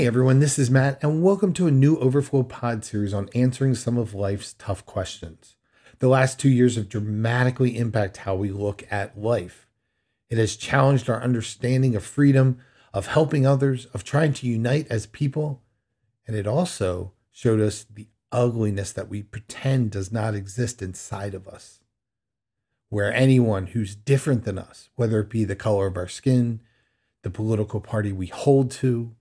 Hey 0.00 0.06
everyone, 0.06 0.38
this 0.38 0.58
is 0.58 0.70
Matt, 0.70 0.98
and 1.04 1.22
welcome 1.22 1.52
to 1.52 1.66
a 1.66 1.70
new 1.70 1.98
Overflow 1.98 2.44
Pod 2.44 2.86
series 2.86 3.12
on 3.12 3.28
answering 3.34 3.74
some 3.74 3.98
of 3.98 4.14
life's 4.14 4.54
tough 4.54 4.86
questions. 4.86 5.56
The 5.98 6.08
last 6.08 6.38
two 6.38 6.48
years 6.48 6.76
have 6.76 6.88
dramatically 6.88 7.76
impacted 7.76 8.22
how 8.22 8.34
we 8.34 8.50
look 8.50 8.82
at 8.90 9.20
life. 9.20 9.68
It 10.30 10.38
has 10.38 10.56
challenged 10.56 11.10
our 11.10 11.22
understanding 11.22 11.94
of 11.94 12.02
freedom, 12.02 12.60
of 12.94 13.08
helping 13.08 13.46
others, 13.46 13.88
of 13.92 14.02
trying 14.02 14.32
to 14.32 14.46
unite 14.46 14.86
as 14.88 15.04
people, 15.04 15.60
and 16.26 16.34
it 16.34 16.46
also 16.46 17.12
showed 17.30 17.60
us 17.60 17.84
the 17.84 18.08
ugliness 18.32 18.92
that 18.92 19.10
we 19.10 19.22
pretend 19.22 19.90
does 19.90 20.10
not 20.10 20.34
exist 20.34 20.80
inside 20.80 21.34
of 21.34 21.46
us. 21.46 21.80
Where 22.88 23.12
anyone 23.12 23.66
who's 23.66 23.96
different 23.96 24.44
than 24.46 24.58
us, 24.58 24.88
whether 24.94 25.20
it 25.20 25.28
be 25.28 25.44
the 25.44 25.54
color 25.54 25.88
of 25.88 25.98
our 25.98 26.08
skin, 26.08 26.62
the 27.20 27.28
political 27.28 27.82
party 27.82 28.12
we 28.14 28.28
hold 28.28 28.70
to, 28.70 29.14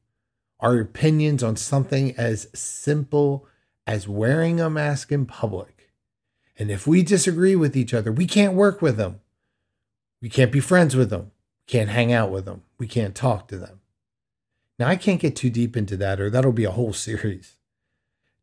our 0.59 0.79
opinions 0.79 1.43
on 1.43 1.55
something 1.55 2.15
as 2.17 2.47
simple 2.53 3.47
as 3.87 4.07
wearing 4.07 4.59
a 4.59 4.69
mask 4.69 5.11
in 5.11 5.25
public. 5.25 5.91
And 6.57 6.69
if 6.69 6.85
we 6.85 7.01
disagree 7.01 7.55
with 7.55 7.77
each 7.77 7.93
other, 7.93 8.11
we 8.11 8.27
can't 8.27 8.53
work 8.53 8.81
with 8.81 8.97
them. 8.97 9.21
We 10.21 10.29
can't 10.29 10.51
be 10.51 10.59
friends 10.59 10.95
with 10.95 11.09
them. 11.09 11.31
We 11.65 11.71
can't 11.71 11.89
hang 11.89 12.11
out 12.11 12.31
with 12.31 12.45
them. 12.45 12.63
We 12.77 12.87
can't 12.87 13.15
talk 13.15 13.47
to 13.47 13.57
them. 13.57 13.79
Now, 14.77 14.87
I 14.87 14.95
can't 14.95 15.21
get 15.21 15.35
too 15.35 15.49
deep 15.49 15.75
into 15.75 15.97
that, 15.97 16.19
or 16.19 16.29
that'll 16.29 16.51
be 16.51 16.65
a 16.65 16.71
whole 16.71 16.93
series. 17.07 17.55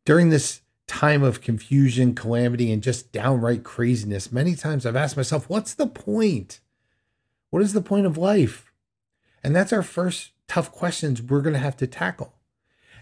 During 0.05 0.29
this 0.29 0.61
time 0.87 1.21
of 1.21 1.41
confusion, 1.41 2.15
calamity, 2.15 2.71
and 2.71 2.81
just 2.81 3.11
downright 3.11 3.63
craziness, 3.63 4.31
many 4.31 4.55
times 4.55 4.85
I've 4.85 4.95
asked 4.95 5.17
myself, 5.17 5.49
what's 5.49 5.73
the 5.73 5.87
point? 5.87 6.59
What 7.49 7.61
is 7.61 7.73
the 7.73 7.81
point 7.81 8.05
of 8.05 8.17
life? 8.17 8.71
And 9.43 9.55
that's 9.55 9.73
our 9.73 9.83
first 9.83 10.31
tough 10.47 10.71
questions 10.71 11.21
we're 11.21 11.41
going 11.41 11.53
to 11.53 11.59
have 11.59 11.77
to 11.77 11.87
tackle. 11.87 12.33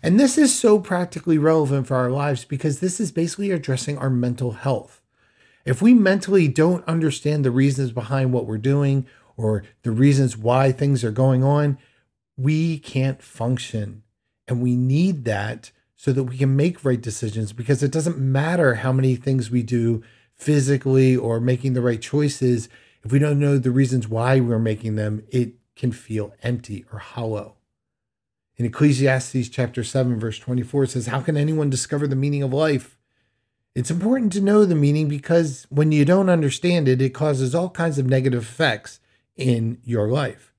And 0.03 0.19
this 0.19 0.37
is 0.37 0.53
so 0.53 0.79
practically 0.79 1.37
relevant 1.37 1.87
for 1.87 1.95
our 1.95 2.11
lives 2.11 2.45
because 2.45 2.79
this 2.79 2.99
is 2.99 3.11
basically 3.11 3.51
addressing 3.51 3.97
our 3.97 4.09
mental 4.09 4.51
health. 4.51 5.01
If 5.65 5.81
we 5.81 5.93
mentally 5.93 6.47
don't 6.47 6.87
understand 6.87 7.43
the 7.43 7.51
reasons 7.51 7.91
behind 7.91 8.31
what 8.31 8.45
we're 8.45 8.57
doing 8.57 9.07
or 9.35 9.63
the 9.81 9.91
reasons 9.91 10.37
why 10.37 10.71
things 10.71 11.03
are 11.03 11.11
going 11.11 11.43
on, 11.43 11.77
we 12.37 12.77
can't 12.77 13.21
function. 13.21 14.03
And 14.47 14.61
we 14.61 14.75
need 14.75 15.25
that 15.25 15.71
so 15.95 16.13
that 16.13 16.25
we 16.25 16.37
can 16.37 16.55
make 16.55 16.85
right 16.85 17.01
decisions 17.01 17.51
because 17.51 17.81
it 17.81 17.91
doesn't 17.91 18.17
matter 18.17 18.75
how 18.75 18.91
many 18.91 19.15
things 19.15 19.49
we 19.49 19.63
do 19.63 20.03
physically 20.35 21.15
or 21.15 21.39
making 21.39 21.73
the 21.73 21.81
right 21.81 22.01
choices. 22.01 22.69
If 23.03 23.11
we 23.11 23.19
don't 23.19 23.39
know 23.39 23.57
the 23.57 23.71
reasons 23.71 24.07
why 24.07 24.39
we're 24.39 24.59
making 24.59 24.95
them, 24.95 25.23
it 25.31 25.53
can 25.75 25.91
feel 25.91 26.33
empty 26.41 26.85
or 26.91 26.99
hollow. 26.99 27.55
In 28.57 28.65
Ecclesiastes 28.65 29.49
chapter 29.49 29.83
7 29.83 30.19
verse 30.19 30.39
24 30.39 30.85
it 30.85 30.91
says, 30.91 31.07
"How 31.07 31.21
can 31.21 31.35
anyone 31.35 31.69
discover 31.69 32.07
the 32.07 32.15
meaning 32.15 32.43
of 32.43 32.53
life?" 32.53 32.97
It's 33.75 33.91
important 33.91 34.31
to 34.33 34.41
know 34.41 34.63
the 34.63 34.73
meaning 34.73 35.09
because 35.09 35.67
when 35.69 35.91
you 35.91 36.05
don't 36.05 36.29
understand 36.29 36.87
it, 36.87 37.01
it 37.01 37.09
causes 37.09 37.53
all 37.53 37.69
kinds 37.69 37.99
of 37.99 38.05
negative 38.05 38.43
effects 38.43 39.01
in 39.35 39.79
your 39.83 40.07
life. 40.07 40.53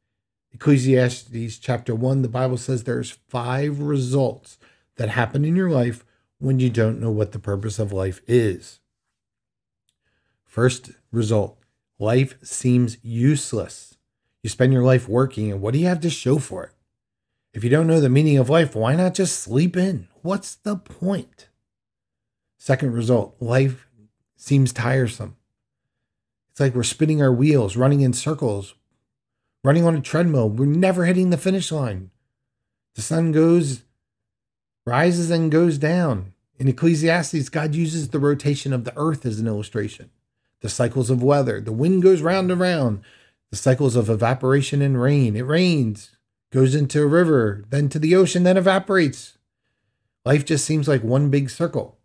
Ecclesiastes 0.53 1.57
chapter 1.59 1.95
1, 1.95 2.21
the 2.21 2.29
Bible 2.29 2.59
says 2.59 2.85
there's 2.85 3.19
five 3.29 3.81
results 3.81 4.59
that 4.97 5.09
happen 5.09 5.45
in 5.45 5.57
your 5.57 5.71
life 5.71 6.05
when 6.39 6.61
you 6.61 6.69
don't 6.69 7.01
know 7.01 7.11
what 7.11 7.33
the 7.33 7.39
purpose 7.39 7.79
of 7.79 7.93
life 7.93 8.21
is. 8.27 8.81
First 10.45 10.91
result, 11.11 11.59
life 11.99 12.37
seems 12.43 12.99
useless. 13.03 13.96
You 14.47 14.51
spend 14.51 14.73
your 14.73 14.85
life 14.85 15.09
working, 15.09 15.51
and 15.51 15.61
what 15.61 15.73
do 15.73 15.81
you 15.81 15.87
have 15.87 15.99
to 16.03 16.09
show 16.09 16.39
for 16.39 16.63
it? 16.63 16.71
If 17.53 17.65
you 17.65 17.69
don't 17.69 17.89
know 17.89 17.99
the 17.99 18.09
meaning 18.09 18.39
of 18.39 18.49
life, 18.49 18.77
why 18.77 18.95
not 18.95 19.13
just 19.13 19.41
sleep 19.41 19.77
in? 19.77 20.07
What's 20.23 20.55
the 20.55 20.77
point? 20.77 21.49
Second 22.57 22.93
result 22.93 23.35
life 23.41 23.89
seems 24.37 24.73
tiresome. 24.73 25.35
It's 26.53 26.61
like 26.61 26.77
we're 26.77 26.85
spinning 26.85 27.21
our 27.21 27.33
wheels, 27.33 27.77
running 27.77 28.03
in 28.03 28.13
circles, 28.13 28.77
running 29.65 29.85
on 29.85 29.97
a 29.97 30.01
treadmill. 30.01 30.49
We're 30.49 30.67
never 30.67 31.07
hitting 31.07 31.31
the 31.31 31.39
finish 31.39 31.73
line. 31.73 32.13
The 32.95 33.03
sun 33.03 33.33
goes, 33.33 33.83
rises, 34.85 35.29
and 35.29 35.51
goes 35.51 35.77
down. 35.77 36.35
In 36.57 36.69
Ecclesiastes, 36.69 37.49
God 37.49 37.75
uses 37.75 38.11
the 38.11 38.21
rotation 38.21 38.73
of 38.73 38.85
the 38.85 38.97
earth 38.97 39.27
as 39.27 39.41
an 39.41 39.49
illustration. 39.49 40.11
The 40.61 40.69
cycles 40.69 41.11
of 41.11 41.21
weather. 41.21 41.61
The 41.61 41.73
wind 41.73 42.05
goes 42.05 42.23
round 42.23 42.53
and 42.53 42.61
round 42.61 43.03
the 43.51 43.57
cycles 43.57 43.97
of 43.97 44.11
evaporation 44.11 44.83
and 44.83 45.01
rain. 45.01 45.37
It 45.37 45.47
rains, 45.47 46.17
goes 46.53 46.75
into 46.75 47.03
a 47.03 47.07
river, 47.07 47.65
then 47.71 47.89
to 47.91 47.99
the 47.99 48.15
ocean, 48.15 48.43
then 48.43 48.57
evaporates. 48.57 49.39
Life 50.25 50.45
just 50.45 50.65
seems 50.65 50.89
like 50.89 51.03
one 51.03 51.31
big 51.31 51.51
circle. 51.51 51.99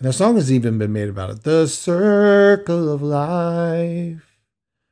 And 0.00 0.08
a 0.08 0.12
song 0.12 0.34
has 0.34 0.50
even 0.50 0.78
been 0.78 0.92
made 0.92 1.08
about 1.08 1.30
it 1.30 1.42
The 1.44 1.68
Circle 1.68 2.92
of 2.92 3.02
Life. 3.02 4.38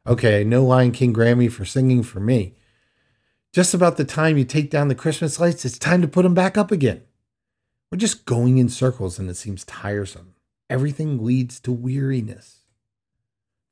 Okay, 0.06 0.44
no 0.44 0.64
Lion 0.64 0.92
King 0.92 1.12
Grammy 1.12 1.50
for 1.50 1.64
singing 1.64 2.02
for 2.02 2.20
me. 2.20 2.54
Just 3.52 3.74
about 3.74 3.96
the 3.96 4.04
time 4.04 4.38
you 4.38 4.44
take 4.44 4.70
down 4.70 4.86
the 4.86 4.94
Christmas 4.94 5.40
lights, 5.40 5.64
it's 5.64 5.78
time 5.78 6.00
to 6.02 6.08
put 6.08 6.22
them 6.22 6.34
back 6.34 6.56
up 6.56 6.70
again. 6.70 7.02
We're 7.90 7.98
just 7.98 8.24
going 8.24 8.58
in 8.58 8.68
circles 8.68 9.18
and 9.18 9.28
it 9.28 9.36
seems 9.36 9.64
tiresome. 9.64 10.34
Everything 10.68 11.24
leads 11.24 11.58
to 11.60 11.72
weariness. 11.72 12.60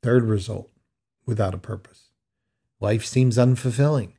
Third 0.03 0.25
result 0.25 0.73
without 1.25 1.55
a 1.55 1.59
purpose. 1.59 2.08
Life 2.81 3.05
seems 3.05 3.37
unfulfilling. 3.37 4.13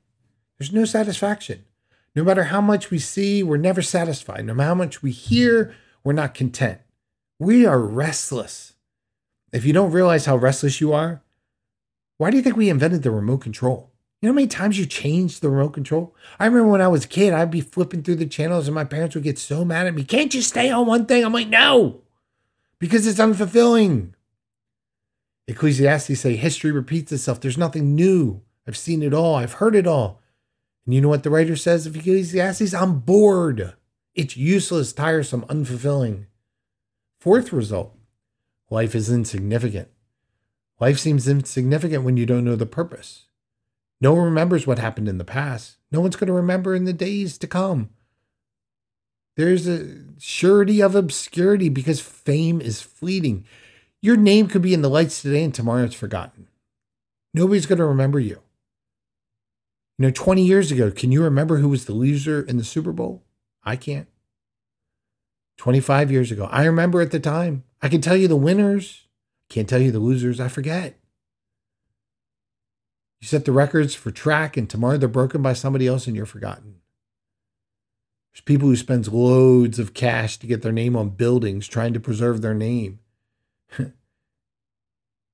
There's 0.57 0.73
no 0.73 0.85
satisfaction. 0.85 1.65
No 2.15 2.23
matter 2.23 2.45
how 2.45 2.59
much 2.59 2.91
we 2.91 2.99
see, 2.99 3.43
we're 3.43 3.57
never 3.57 3.81
satisfied. 3.81 4.45
No 4.45 4.53
matter 4.53 4.69
how 4.69 4.75
much 4.75 5.01
we 5.01 5.11
hear, 5.11 5.73
we're 6.03 6.13
not 6.13 6.33
content. 6.33 6.79
We 7.39 7.65
are 7.65 7.79
restless. 7.79 8.73
If 9.53 9.65
you 9.65 9.71
don't 9.71 9.91
realize 9.91 10.25
how 10.25 10.35
restless 10.35 10.81
you 10.81 10.91
are, 10.91 11.21
why 12.17 12.31
do 12.31 12.37
you 12.37 12.43
think 12.43 12.57
we 12.57 12.69
invented 12.69 13.03
the 13.03 13.11
remote 13.11 13.39
control? 13.39 13.91
You 14.21 14.27
know 14.27 14.33
how 14.33 14.35
many 14.35 14.47
times 14.47 14.77
you 14.77 14.85
changed 14.85 15.41
the 15.41 15.49
remote 15.49 15.69
control? 15.69 16.13
I 16.37 16.45
remember 16.45 16.69
when 16.69 16.81
I 16.81 16.89
was 16.89 17.05
a 17.05 17.07
kid, 17.07 17.33
I'd 17.33 17.49
be 17.49 17.61
flipping 17.61 18.03
through 18.03 18.15
the 18.15 18.25
channels 18.25 18.67
and 18.67 18.75
my 18.75 18.83
parents 18.83 19.15
would 19.15 19.23
get 19.23 19.39
so 19.39 19.63
mad 19.63 19.87
at 19.87 19.93
me. 19.93 20.03
Can't 20.03 20.33
you 20.33 20.41
stay 20.41 20.69
on 20.69 20.85
one 20.85 21.05
thing? 21.05 21.23
I'm 21.23 21.31
like, 21.31 21.47
no, 21.47 22.01
because 22.79 23.07
it's 23.07 23.19
unfulfilling. 23.19 24.13
Ecclesiastes 25.47 26.19
say 26.19 26.35
history 26.35 26.71
repeats 26.71 27.13
itself. 27.13 27.39
There's 27.39 27.57
nothing 27.57 27.95
new. 27.95 28.41
I've 28.69 28.77
seen 28.77 29.01
it 29.01 29.15
all. 29.15 29.33
I've 29.33 29.53
heard 29.53 29.75
it 29.75 29.87
all. 29.87 30.21
And 30.85 30.93
you 30.93 31.01
know 31.01 31.09
what 31.09 31.23
the 31.23 31.31
writer 31.31 31.55
says 31.55 31.87
of 31.87 31.95
Ecclesiastes? 31.95 32.71
I'm 32.71 32.99
bored. 32.99 33.73
It's 34.13 34.37
useless, 34.37 34.93
tiresome, 34.93 35.43
unfulfilling. 35.49 36.27
Fourth 37.19 37.51
result 37.51 37.95
life 38.69 38.93
is 38.93 39.09
insignificant. 39.09 39.87
Life 40.79 40.99
seems 40.99 41.27
insignificant 41.27 42.03
when 42.03 42.15
you 42.15 42.27
don't 42.27 42.43
know 42.43 42.55
the 42.55 42.67
purpose. 42.67 43.25
No 43.99 44.13
one 44.13 44.25
remembers 44.25 44.67
what 44.67 44.77
happened 44.77 45.09
in 45.09 45.17
the 45.17 45.25
past. 45.25 45.77
No 45.91 45.99
one's 45.99 46.15
going 46.15 46.27
to 46.27 46.33
remember 46.33 46.75
in 46.75 46.85
the 46.85 46.93
days 46.93 47.39
to 47.39 47.47
come. 47.47 47.89
There's 49.35 49.67
a 49.67 49.95
surety 50.19 50.79
of 50.79 50.93
obscurity 50.93 51.69
because 51.69 52.01
fame 52.01 52.61
is 52.61 52.83
fleeting. 52.83 53.45
Your 53.99 54.15
name 54.15 54.47
could 54.47 54.61
be 54.61 54.75
in 54.75 54.83
the 54.83 54.91
lights 54.91 55.23
today 55.23 55.43
and 55.43 55.55
tomorrow 55.55 55.85
it's 55.85 55.95
forgotten. 55.95 56.49
Nobody's 57.33 57.65
going 57.65 57.79
to 57.79 57.85
remember 57.85 58.19
you. 58.19 58.41
You 59.99 60.05
know, 60.05 60.11
20 60.11 60.41
years 60.41 60.71
ago, 60.71 60.91
can 60.91 61.11
you 61.11 61.21
remember 61.21 61.57
who 61.57 61.67
was 61.67 61.83
the 61.83 61.93
loser 61.93 62.41
in 62.41 62.55
the 62.55 62.63
Super 62.63 62.93
Bowl? 62.93 63.25
I 63.65 63.75
can't. 63.75 64.07
25 65.57 66.09
years 66.09 66.31
ago, 66.31 66.47
I 66.49 66.63
remember 66.63 67.01
at 67.01 67.11
the 67.11 67.19
time. 67.19 67.65
I 67.81 67.89
can 67.89 67.99
tell 67.99 68.15
you 68.15 68.29
the 68.29 68.37
winners, 68.37 69.07
can't 69.49 69.67
tell 69.67 69.81
you 69.81 69.91
the 69.91 69.99
losers. 69.99 70.39
I 70.39 70.47
forget. 70.47 70.97
You 73.19 73.27
set 73.27 73.43
the 73.43 73.51
records 73.51 73.93
for 73.93 74.09
track, 74.09 74.55
and 74.55 74.69
tomorrow 74.69 74.97
they're 74.97 75.09
broken 75.09 75.41
by 75.41 75.51
somebody 75.51 75.85
else, 75.85 76.07
and 76.07 76.15
you're 76.15 76.25
forgotten. 76.25 76.75
There's 78.31 78.41
people 78.41 78.69
who 78.69 78.77
spends 78.77 79.11
loads 79.11 79.79
of 79.79 79.93
cash 79.93 80.37
to 80.37 80.47
get 80.47 80.61
their 80.61 80.71
name 80.71 80.95
on 80.95 81.09
buildings, 81.09 81.67
trying 81.67 81.91
to 81.93 81.99
preserve 81.99 82.41
their 82.41 82.53
name. 82.53 82.99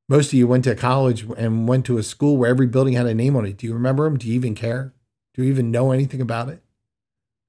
Most 0.08 0.28
of 0.28 0.34
you 0.34 0.48
went 0.48 0.64
to 0.66 0.76
college 0.76 1.26
and 1.38 1.68
went 1.68 1.86
to 1.86 1.98
a 1.98 2.04
school 2.04 2.38
where 2.38 2.50
every 2.50 2.68
building 2.68 2.94
had 2.94 3.08
a 3.08 3.14
name 3.14 3.36
on 3.36 3.46
it. 3.46 3.58
Do 3.58 3.66
you 3.66 3.74
remember 3.74 4.04
them? 4.04 4.18
Do 4.18 4.28
you 4.28 4.36
even 4.36 4.54
care? 4.54 4.94
Do 5.34 5.44
you 5.44 5.50
even 5.50 5.72
know 5.72 5.92
anything 5.92 6.22
about 6.22 6.50
it? 6.50 6.62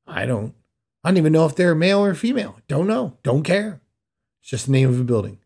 I 0.07 0.25
don't. 0.25 0.55
I 1.05 1.11
don't 1.11 1.19
even 1.19 1.33
know 1.33 1.47
if 1.47 1.55
they're 1.55 1.75
male 1.75 2.03
or 2.03 2.15
female. 2.15 2.59
Don't 2.67 2.87
know. 2.87 3.19
Don't 3.23 3.43
care. 3.43 3.81
It's 4.41 4.51
just 4.51 4.67
the 4.67 4.73
name 4.73 4.89
of 4.89 4.99
a 4.99 5.05
building. 5.05 5.39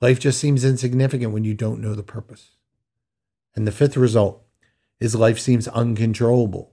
Life 0.00 0.20
just 0.20 0.38
seems 0.38 0.64
insignificant 0.64 1.32
when 1.32 1.44
you 1.44 1.54
don't 1.54 1.80
know 1.80 1.94
the 1.94 2.02
purpose. 2.02 2.50
And 3.54 3.66
the 3.66 3.72
fifth 3.72 3.96
result 3.96 4.44
is 5.00 5.14
life 5.14 5.38
seems 5.38 5.68
uncontrollable. 5.68 6.72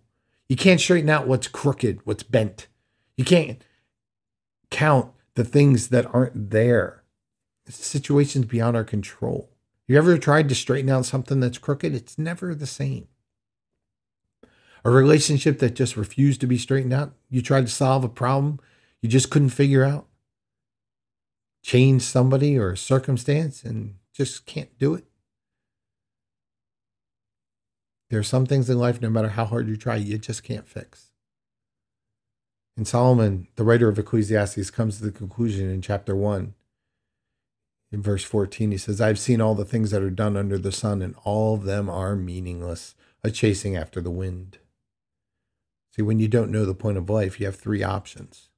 You 0.50 0.56
can't 0.56 0.80
straighten 0.80 1.10
out 1.10 1.28
what's 1.28 1.48
crooked, 1.48 2.02
what's 2.04 2.24
bent. 2.24 2.68
You 3.18 3.26
can't 3.26 3.62
count 4.70 5.12
the 5.36 5.44
things 5.46 5.90
that 5.90 6.14
aren't 6.14 6.52
there 6.52 7.04
situations 7.74 8.46
beyond 8.46 8.76
our 8.76 8.84
control. 8.84 9.50
You 9.88 9.98
ever 9.98 10.18
tried 10.18 10.50
to 10.50 10.56
straighten 10.56 10.90
out 10.90 11.06
something 11.06 11.40
that's 11.40 11.58
crooked? 11.58 11.94
It's 11.94 12.18
never 12.18 12.56
the 12.56 12.68
same. 12.68 13.08
A 14.84 14.90
relationship 14.90 15.60
that 15.60 15.76
just 15.76 15.98
refused 15.98 16.42
to 16.42 16.48
be 16.48 16.58
straightened 16.58 16.94
out? 16.94 17.14
You 17.30 17.42
tried 17.42 17.68
to 17.68 17.72
solve 17.72 18.04
a 18.04 18.10
problem 18.10 18.60
you 19.06 19.10
just 19.10 19.30
couldn't 19.30 19.50
figure 19.50 19.84
out? 19.84 20.08
Change 21.64 22.02
somebody 22.02 22.58
or 22.58 22.72
a 22.72 22.78
circumstance 22.78 23.64
and 23.64 23.98
just 24.14 24.48
can't 24.48 24.76
do 24.80 24.96
it? 24.96 25.06
There 28.10 28.20
are 28.20 28.24
some 28.24 28.48
things 28.48 28.68
in 28.68 28.80
life, 28.80 29.02
no 29.02 29.12
matter 29.12 29.30
how 29.30 29.46
hard 29.46 29.68
you 29.68 29.78
try, 29.78 29.98
you 29.98 30.18
just 30.18 30.44
can't 30.44 30.68
fix. 30.68 31.12
And 32.76 32.88
Solomon, 32.88 33.48
the 33.58 33.64
writer 33.64 33.90
of 33.90 34.00
Ecclesiastes, 34.00 34.72
comes 34.72 34.98
to 34.98 35.04
the 35.04 35.12
conclusion 35.12 35.70
in 35.70 35.84
chapter 35.84 36.16
1, 36.16 36.56
in 37.92 38.02
verse 38.02 38.24
14. 38.24 38.72
He 38.72 38.78
says, 38.78 39.00
I've 39.00 39.20
seen 39.20 39.42
all 39.42 39.56
the 39.56 39.66
things 39.66 39.92
that 39.92 40.04
are 40.04 40.10
done 40.10 40.36
under 40.38 40.58
the 40.58 40.72
sun, 40.72 41.02
and 41.02 41.16
all 41.24 41.56
of 41.56 41.64
them 41.64 41.90
are 41.90 42.16
meaningless, 42.16 42.96
a 43.24 43.32
chasing 43.32 43.76
after 43.76 44.02
the 44.02 44.12
wind. 44.12 44.60
See, 45.96 46.02
when 46.02 46.20
you 46.20 46.28
don't 46.28 46.52
know 46.52 46.66
the 46.66 46.74
point 46.74 46.98
of 46.98 47.10
life, 47.10 47.40
you 47.40 47.46
have 47.46 47.56
three 47.56 47.84
options. 47.84 48.50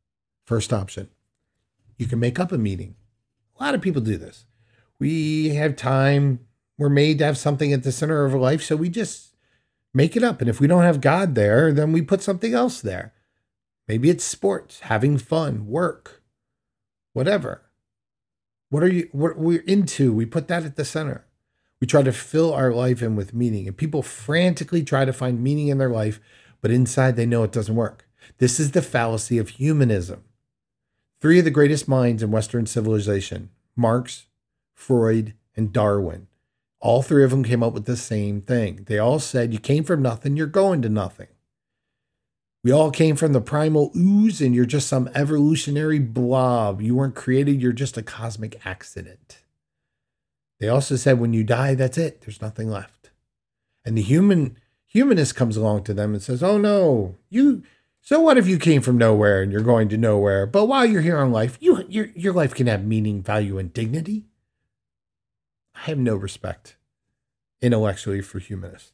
First 0.46 0.74
option, 0.74 1.10
you 1.98 2.08
can 2.08 2.20
make 2.20 2.40
up 2.40 2.52
a 2.52 2.58
meaning. 2.58 2.96
A 3.60 3.64
lot 3.64 3.76
of 3.76 3.82
people 3.82 4.02
do 4.02 4.18
this. 4.18 4.46
We 5.00 5.50
have 5.50 5.76
time, 5.76 6.40
we're 6.78 6.90
made 6.90 7.20
to 7.20 7.26
have 7.26 7.38
something 7.38 7.72
at 7.74 7.84
the 7.84 7.92
center 7.92 8.26
of 8.26 8.34
our 8.34 8.40
life, 8.40 8.64
so 8.64 8.76
we 8.76 8.90
just 8.90 9.36
make 9.94 10.16
it 10.16 10.24
up. 10.24 10.42
And 10.42 10.50
if 10.50 10.60
we 10.60 10.68
don't 10.68 10.84
have 10.84 11.02
God 11.02 11.36
there, 11.36 11.72
then 11.72 11.92
we 11.92 12.02
put 12.02 12.22
something 12.22 12.54
else 12.54 12.82
there. 12.82 13.14
Maybe 13.88 14.10
it's 14.10 14.24
sports, 14.24 14.82
having 14.82 15.18
fun, 15.18 15.68
work, 15.68 16.24
whatever. 17.14 17.64
What 18.69 18.84
are 18.84 18.92
you 18.92 19.10
what 19.12 19.38
we're 19.38 19.62
into? 19.62 20.14
We 20.14 20.25
put 20.25 20.48
that 20.48 20.64
at 20.64 20.75
the 20.75 20.86
center. 20.86 21.25
We 21.80 21.88
try 21.88 22.02
to 22.02 22.12
fill 22.12 22.54
our 22.54 22.72
life 22.72 23.02
in 23.02 23.16
with 23.16 23.34
meaning. 23.34 23.68
And 23.68 23.78
people 23.78 24.02
frantically 24.02 24.84
try 24.84 25.06
to 25.06 25.14
find 25.14 25.44
meaning 25.44 25.68
in 25.68 25.78
their 25.78 25.90
life, 25.90 26.19
but 26.62 26.72
inside 26.72 27.16
they 27.16 27.25
know 27.25 27.44
it 27.44 27.52
doesn't 27.52 27.75
work. 27.75 28.08
This 28.40 28.60
is 28.60 28.72
the 28.72 28.81
fallacy 28.81 29.38
of 29.38 29.50
humanism. 29.50 30.24
Three 31.22 31.40
of 31.40 31.46
the 31.46 31.52
greatest 31.52 31.88
minds 31.88 32.22
in 32.22 32.31
Western 32.31 32.66
civilization, 32.66 33.50
Marx, 33.75 34.25
Freud, 34.74 35.34
and 35.56 35.72
Darwin, 35.72 36.28
all 36.80 37.02
three 37.02 37.24
of 37.24 37.31
them 37.31 37.44
came 37.44 37.64
up 37.64 37.74
with 37.74 37.86
the 37.86 37.98
same 37.98 38.42
thing. 38.42 38.84
They 38.86 39.00
all 39.00 39.19
said, 39.19 39.54
You 39.54 39.60
came 39.60 39.84
from 39.84 40.02
nothing, 40.02 40.38
you're 40.38 40.46
going 40.48 40.81
to 40.84 40.90
nothing. 40.90 41.28
We 42.68 42.74
all 42.74 42.92
came 42.92 43.16
from 43.16 43.31
the 43.31 43.40
primal 43.40 43.94
ooze, 43.96 44.42
and 44.42 44.54
you're 44.54 44.66
just 44.66 44.90
some 44.90 45.10
evolutionary 45.16 46.00
blob. 46.00 46.81
You 46.81 46.96
weren't 46.96 47.16
created, 47.16 47.62
you're 47.62 47.72
just 47.72 47.96
a 47.96 48.04
cosmic 48.04 48.60
accident. 48.66 49.40
They 50.60 50.68
also 50.68 50.98
said 50.98 51.18
when 51.18 51.31
you 51.31 51.46
die, 51.46 51.75
that's 51.75 51.98
it. 51.98 52.19
There's 52.19 52.42
nothing 52.42 52.69
left. 52.69 53.12
And 53.86 53.98
the 53.98 54.02
human 54.02 54.58
humanist 54.86 55.34
comes 55.34 55.56
along 55.56 55.86
to 55.86 55.94
them 55.94 56.14
and 56.14 56.22
says, 56.22 56.44
Oh 56.44 56.58
no, 56.58 57.16
you 57.30 57.64
so 58.02 58.19
what 58.19 58.38
if 58.38 58.50
you 58.50 58.60
came 58.60 58.81
from 58.81 58.98
nowhere 58.98 59.42
and 59.42 59.50
you're 59.50 59.62
going 59.62 59.88
to 59.88 59.98
nowhere? 59.98 60.46
But 60.46 60.66
while 60.66 60.86
you're 60.86 61.02
here 61.02 61.19
on 61.19 61.31
life, 61.31 61.58
you 61.62 61.86
your 61.88 62.08
your 62.16 62.34
life 62.34 62.54
can 62.54 62.68
have 62.68 62.84
meaning, 62.84 63.22
value, 63.24 63.58
and 63.58 63.72
dignity. 63.72 64.25
I 65.74 65.84
have 65.84 66.00
no 66.00 66.18
respect 66.18 66.75
intellectually 67.62 68.19
for 68.19 68.40
humanists. 68.40 68.92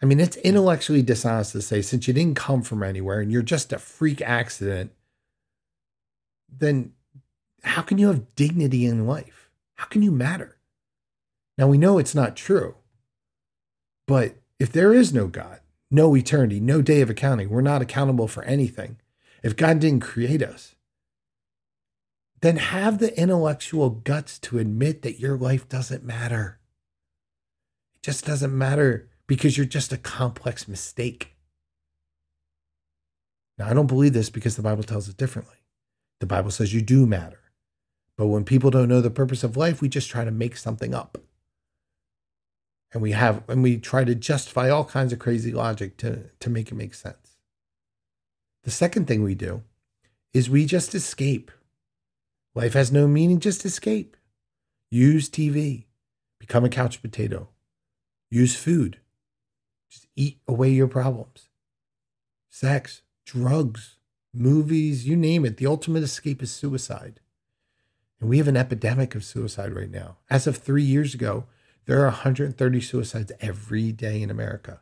I 0.00 0.06
mean, 0.06 0.20
it's 0.20 0.36
mm. 0.36 0.44
intellectually 0.44 1.02
dishonest 1.02 1.52
to 1.52 1.62
say 1.62 1.82
since 1.82 2.06
you 2.06 2.14
didn't 2.14 2.36
come 2.36 2.62
from 2.62 2.82
anywhere 2.82 3.20
and 3.20 3.32
you're 3.32 3.42
just 3.42 3.72
a 3.72 3.78
freak 3.78 4.20
accident, 4.22 4.92
then 6.48 6.92
how 7.62 7.82
can 7.82 7.98
you 7.98 8.08
have 8.08 8.34
dignity 8.36 8.86
in 8.86 9.06
life? 9.06 9.50
How 9.74 9.86
can 9.86 10.02
you 10.02 10.10
matter? 10.10 10.56
Now, 11.56 11.66
we 11.66 11.78
know 11.78 11.98
it's 11.98 12.14
not 12.14 12.36
true, 12.36 12.76
but 14.06 14.36
if 14.58 14.70
there 14.70 14.94
is 14.94 15.12
no 15.12 15.26
God, 15.26 15.60
no 15.90 16.16
eternity, 16.16 16.60
no 16.60 16.82
day 16.82 17.00
of 17.00 17.10
accounting, 17.10 17.50
we're 17.50 17.60
not 17.60 17.82
accountable 17.82 18.28
for 18.28 18.44
anything. 18.44 18.98
If 19.42 19.56
God 19.56 19.80
didn't 19.80 20.00
create 20.00 20.42
us, 20.42 20.76
then 22.40 22.56
have 22.56 22.98
the 22.98 23.18
intellectual 23.20 23.90
guts 23.90 24.38
to 24.40 24.58
admit 24.58 25.02
that 25.02 25.18
your 25.18 25.36
life 25.36 25.68
doesn't 25.68 26.04
matter. 26.04 26.60
It 27.96 28.02
just 28.02 28.24
doesn't 28.24 28.56
matter 28.56 29.07
because 29.28 29.56
you're 29.56 29.66
just 29.66 29.92
a 29.92 29.98
complex 29.98 30.66
mistake. 30.66 31.36
Now, 33.58 33.68
I 33.68 33.74
don't 33.74 33.86
believe 33.86 34.14
this 34.14 34.30
because 34.30 34.56
the 34.56 34.62
Bible 34.62 34.82
tells 34.82 35.08
us 35.08 35.14
differently. 35.14 35.56
The 36.18 36.26
Bible 36.26 36.50
says 36.50 36.74
you 36.74 36.82
do 36.82 37.06
matter. 37.06 37.38
But 38.16 38.26
when 38.26 38.44
people 38.44 38.70
don't 38.70 38.88
know 38.88 39.00
the 39.00 39.10
purpose 39.10 39.44
of 39.44 39.56
life, 39.56 39.80
we 39.80 39.88
just 39.88 40.10
try 40.10 40.24
to 40.24 40.30
make 40.32 40.56
something 40.56 40.94
up. 40.94 41.18
And 42.92 43.02
we 43.02 43.12
have 43.12 43.42
and 43.48 43.62
we 43.62 43.76
try 43.76 44.02
to 44.04 44.14
justify 44.14 44.70
all 44.70 44.84
kinds 44.84 45.12
of 45.12 45.18
crazy 45.18 45.52
logic 45.52 45.98
to, 45.98 46.30
to 46.40 46.50
make 46.50 46.72
it 46.72 46.74
make 46.74 46.94
sense. 46.94 47.36
The 48.64 48.70
second 48.70 49.06
thing 49.06 49.22
we 49.22 49.34
do 49.34 49.62
is 50.32 50.48
we 50.48 50.64
just 50.64 50.94
escape. 50.94 51.50
Life 52.54 52.72
has 52.72 52.90
no 52.90 53.06
meaning, 53.06 53.40
just 53.40 53.64
escape. 53.64 54.16
Use 54.90 55.28
TV, 55.28 55.84
become 56.40 56.64
a 56.64 56.70
couch 56.70 57.02
potato, 57.02 57.48
use 58.30 58.56
food, 58.56 58.98
just 59.90 60.06
eat 60.16 60.38
away 60.46 60.70
your 60.70 60.88
problems. 60.88 61.48
Sex, 62.50 63.02
drugs, 63.24 63.96
movies, 64.32 65.06
you 65.06 65.16
name 65.16 65.44
it. 65.44 65.56
The 65.56 65.66
ultimate 65.66 66.02
escape 66.02 66.42
is 66.42 66.50
suicide. 66.50 67.20
And 68.20 68.28
we 68.28 68.38
have 68.38 68.48
an 68.48 68.56
epidemic 68.56 69.14
of 69.14 69.24
suicide 69.24 69.72
right 69.72 69.90
now. 69.90 70.16
As 70.28 70.46
of 70.46 70.56
three 70.56 70.82
years 70.82 71.14
ago, 71.14 71.44
there 71.86 72.00
are 72.00 72.06
130 72.06 72.80
suicides 72.80 73.32
every 73.40 73.92
day 73.92 74.20
in 74.20 74.30
America. 74.30 74.80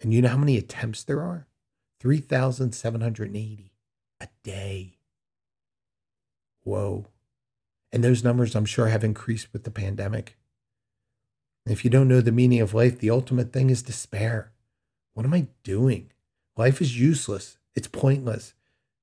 And 0.00 0.12
you 0.12 0.22
know 0.22 0.28
how 0.28 0.36
many 0.36 0.56
attempts 0.56 1.02
there 1.02 1.22
are? 1.22 1.46
3,780 2.00 3.72
a 4.20 4.28
day. 4.42 4.98
Whoa. 6.62 7.06
And 7.92 8.04
those 8.04 8.24
numbers, 8.24 8.54
I'm 8.54 8.64
sure, 8.64 8.88
have 8.88 9.04
increased 9.04 9.52
with 9.52 9.64
the 9.64 9.70
pandemic. 9.70 10.36
If 11.66 11.84
you 11.84 11.90
don't 11.90 12.08
know 12.08 12.20
the 12.20 12.32
meaning 12.32 12.60
of 12.60 12.74
life, 12.74 12.98
the 12.98 13.10
ultimate 13.10 13.52
thing 13.52 13.70
is 13.70 13.82
despair. 13.82 14.52
What 15.14 15.24
am 15.24 15.34
I 15.34 15.48
doing? 15.62 16.10
Life 16.56 16.80
is 16.80 16.98
useless, 16.98 17.58
it's 17.74 17.88
pointless, 17.88 18.54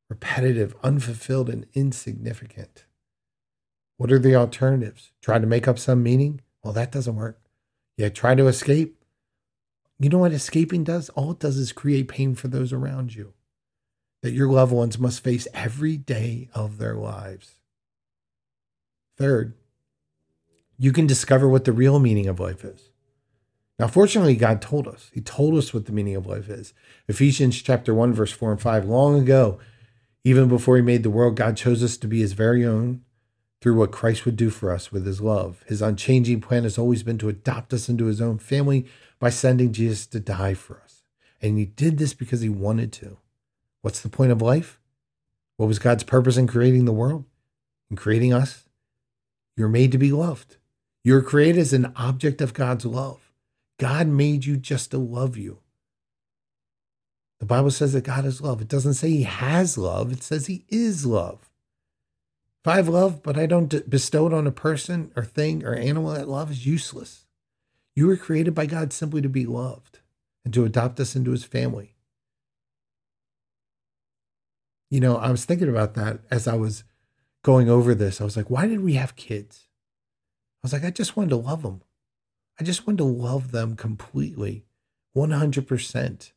repetitive, 0.09 0.75
unfulfilled, 0.83 1.49
and 1.49 1.65
insignificant. 1.73 2.85
What 3.97 4.11
are 4.11 4.19
the 4.19 4.35
alternatives? 4.35 5.11
Try 5.21 5.39
to 5.39 5.47
make 5.47 5.67
up 5.67 5.79
some 5.79 6.03
meaning? 6.03 6.41
Well, 6.63 6.73
that 6.73 6.91
doesn't 6.91 7.15
work. 7.15 7.39
Yeah, 7.97 8.09
try 8.09 8.35
to 8.35 8.47
escape. 8.47 9.03
You 9.99 10.09
know 10.09 10.19
what 10.19 10.31
escaping 10.31 10.83
does? 10.83 11.09
All 11.09 11.31
it 11.31 11.39
does 11.39 11.57
is 11.57 11.71
create 11.71 12.07
pain 12.07 12.35
for 12.35 12.47
those 12.47 12.73
around 12.73 13.15
you 13.15 13.33
that 14.21 14.33
your 14.33 14.49
loved 14.49 14.71
ones 14.71 14.99
must 14.99 15.23
face 15.23 15.47
every 15.53 15.97
day 15.97 16.49
of 16.53 16.77
their 16.77 16.95
lives. 16.95 17.56
Third, 19.18 19.56
you 20.81 20.92
can 20.92 21.06
discover 21.06 21.47
what 21.47 21.66
the 21.66 21.71
real 21.71 22.00
meaning 22.00 22.26
of 22.28 22.40
life 22.40 22.66
is. 22.66 22.90
Now, 23.78 23.85
fortunately, 23.88 24.35
God 24.35 24.64
told 24.64 24.88
us. 24.88 25.11
He 25.14 25.21
told 25.21 25.56
us 25.56 25.76
what 25.76 25.85
the 25.85 25.92
meaning 25.92 26.16
of 26.16 26.26
life 26.26 26.50
is. 26.50 26.73
Ephesians 27.07 27.61
chapter 27.61 27.94
1, 27.94 28.14
verse 28.14 28.31
4 28.31 28.54
and 28.54 28.59
5. 28.59 28.85
Long 28.85 29.19
ago, 29.19 29.59
even 30.23 30.47
before 30.47 30.78
he 30.78 30.81
made 30.81 31.04
the 31.04 31.11
world, 31.11 31.35
God 31.35 31.56
chose 31.56 31.83
us 31.83 31.97
to 31.97 32.07
be 32.07 32.21
his 32.21 32.33
very 32.33 32.66
own 32.66 33.04
through 33.61 33.76
what 33.76 33.92
Christ 33.92 34.26
would 34.26 34.35
do 34.35 34.50
for 34.50 34.71
us 34.71 34.92
with 34.92 35.06
his 35.06 35.21
love. 35.21 35.64
His 35.68 35.83
unchanging 35.83 36.42
plan 36.42 36.64
has 36.64 36.80
always 36.80 37.04
been 37.04 37.19
to 37.19 37.30
adopt 37.30 37.73
us 37.73 37.88
into 37.88 38.06
his 38.06 38.19
own 38.19 38.40
family 38.40 38.88
by 39.19 39.30
sending 39.30 39.73
Jesus 39.73 40.07
to 40.07 40.19
die 40.19 40.56
for 40.56 40.81
us. 40.83 41.04
And 41.44 41.59
he 41.59 41.66
did 41.66 42.00
this 42.00 42.16
because 42.16 42.42
he 42.42 42.50
wanted 42.50 42.92
to. 42.94 43.19
What's 43.83 44.02
the 44.02 44.09
point 44.09 44.31
of 44.31 44.42
life? 44.42 44.80
What 45.57 45.68
was 45.68 45.78
God's 45.78 46.04
purpose 46.04 46.38
in 46.38 46.47
creating 46.47 46.85
the 46.85 46.92
world? 46.92 47.26
In 47.92 47.97
creating 47.97 48.33
us? 48.33 48.68
You're 49.56 49.68
made 49.68 49.92
to 49.92 50.00
be 50.00 50.11
loved. 50.11 50.57
You're 51.03 51.21
created 51.21 51.59
as 51.59 51.73
an 51.73 51.93
object 51.95 52.41
of 52.41 52.53
God's 52.53 52.85
love. 52.85 53.31
God 53.79 54.07
made 54.07 54.45
you 54.45 54.57
just 54.57 54.91
to 54.91 54.97
love 54.97 55.37
you. 55.37 55.59
The 57.39 57.47
Bible 57.47 57.71
says 57.71 57.93
that 57.93 58.03
God 58.03 58.23
is 58.25 58.39
love. 58.39 58.61
It 58.61 58.67
doesn't 58.67 58.93
say 58.93 59.09
he 59.09 59.23
has 59.23 59.77
love, 59.77 60.11
it 60.11 60.21
says 60.21 60.45
he 60.45 60.65
is 60.69 61.05
love. 61.05 61.49
If 62.63 62.67
I 62.67 62.75
have 62.75 62.87
love, 62.87 63.23
but 63.23 63.39
I 63.39 63.47
don't 63.47 63.89
bestow 63.89 64.27
it 64.27 64.33
on 64.33 64.45
a 64.45 64.51
person 64.51 65.11
or 65.15 65.23
thing 65.23 65.65
or 65.65 65.73
animal, 65.73 66.11
that 66.11 66.29
love 66.29 66.51
is 66.51 66.67
useless. 66.67 67.25
You 67.95 68.05
were 68.05 68.17
created 68.17 68.53
by 68.53 68.67
God 68.67 68.93
simply 68.93 69.21
to 69.23 69.29
be 69.29 69.47
loved 69.47 69.97
and 70.45 70.53
to 70.53 70.63
adopt 70.63 70.99
us 70.99 71.15
into 71.15 71.31
his 71.31 71.43
family. 71.43 71.95
You 74.91 74.99
know, 74.99 75.17
I 75.17 75.31
was 75.31 75.45
thinking 75.45 75.69
about 75.69 75.95
that 75.95 76.19
as 76.29 76.47
I 76.47 76.55
was 76.55 76.83
going 77.43 77.67
over 77.67 77.95
this. 77.95 78.21
I 78.21 78.23
was 78.23 78.37
like, 78.37 78.51
why 78.51 78.67
did 78.67 78.81
we 78.81 78.93
have 78.93 79.15
kids? 79.15 79.67
I 80.61 80.65
was 80.65 80.73
like, 80.73 80.83
I 80.83 80.91
just 80.91 81.18
wanted 81.18 81.31
to 81.31 81.37
love 81.37 81.63
them. 81.63 81.81
I 82.59 82.63
just 82.63 82.85
wanted 82.85 82.99
to 82.99 83.06
love 83.06 83.51
them 83.51 83.75
completely, 83.75 84.65
100%. 85.15 86.31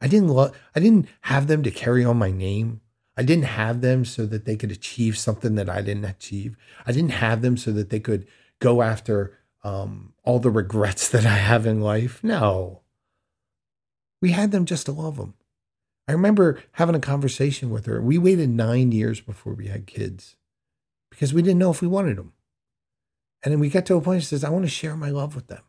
I 0.00 0.08
didn't 0.08 0.28
love, 0.28 0.54
I 0.74 0.80
didn't 0.80 1.08
have 1.22 1.46
them 1.46 1.62
to 1.62 1.70
carry 1.70 2.04
on 2.04 2.18
my 2.18 2.30
name. 2.30 2.80
I 3.16 3.22
didn't 3.22 3.44
have 3.44 3.80
them 3.80 4.04
so 4.04 4.26
that 4.26 4.44
they 4.44 4.56
could 4.56 4.72
achieve 4.72 5.16
something 5.16 5.54
that 5.54 5.70
I 5.70 5.80
didn't 5.80 6.04
achieve. 6.04 6.56
I 6.86 6.92
didn't 6.92 7.10
have 7.12 7.40
them 7.40 7.56
so 7.56 7.72
that 7.72 7.90
they 7.90 8.00
could 8.00 8.26
go 8.58 8.82
after 8.82 9.38
um, 9.64 10.12
all 10.24 10.38
the 10.38 10.50
regrets 10.50 11.08
that 11.10 11.24
I 11.24 11.36
have 11.36 11.66
in 11.66 11.80
life. 11.80 12.22
No. 12.22 12.82
We 14.20 14.32
had 14.32 14.50
them 14.50 14.66
just 14.66 14.86
to 14.86 14.92
love 14.92 15.16
them. 15.16 15.34
I 16.08 16.12
remember 16.12 16.60
having 16.72 16.94
a 16.94 17.00
conversation 17.00 17.70
with 17.70 17.86
her. 17.86 18.02
We 18.02 18.18
waited 18.18 18.50
nine 18.50 18.92
years 18.92 19.20
before 19.20 19.54
we 19.54 19.68
had 19.68 19.86
kids 19.86 20.36
because 21.10 21.32
we 21.32 21.42
didn't 21.42 21.58
know 21.58 21.70
if 21.70 21.80
we 21.80 21.88
wanted 21.88 22.18
them. 22.18 22.32
And 23.42 23.52
then 23.52 23.60
we 23.60 23.68
got 23.68 23.86
to 23.86 23.96
a 23.96 24.00
point 24.00 24.22
she 24.22 24.28
says, 24.28 24.44
I 24.44 24.50
want 24.50 24.64
to 24.64 24.70
share 24.70 24.96
my 24.96 25.10
love 25.10 25.34
with 25.34 25.48
them. 25.48 25.62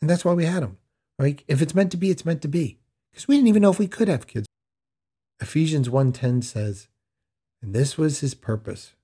And 0.00 0.08
that's 0.08 0.24
why 0.24 0.32
we 0.32 0.44
had 0.44 0.62
them. 0.62 0.78
Like 1.18 1.44
if 1.46 1.62
it's 1.62 1.74
meant 1.74 1.90
to 1.92 1.96
be, 1.96 2.10
it's 2.10 2.24
meant 2.24 2.42
to 2.42 2.48
be. 2.48 2.78
Because 3.10 3.28
we 3.28 3.36
didn't 3.36 3.48
even 3.48 3.62
know 3.62 3.70
if 3.70 3.78
we 3.78 3.88
could 3.88 4.08
have 4.08 4.26
kids. 4.26 4.46
Ephesians 5.40 5.88
1:10 5.88 6.42
says, 6.42 6.88
and 7.60 7.74
this 7.74 7.96
was 7.96 8.20
his 8.20 8.34
purpose, 8.34 8.94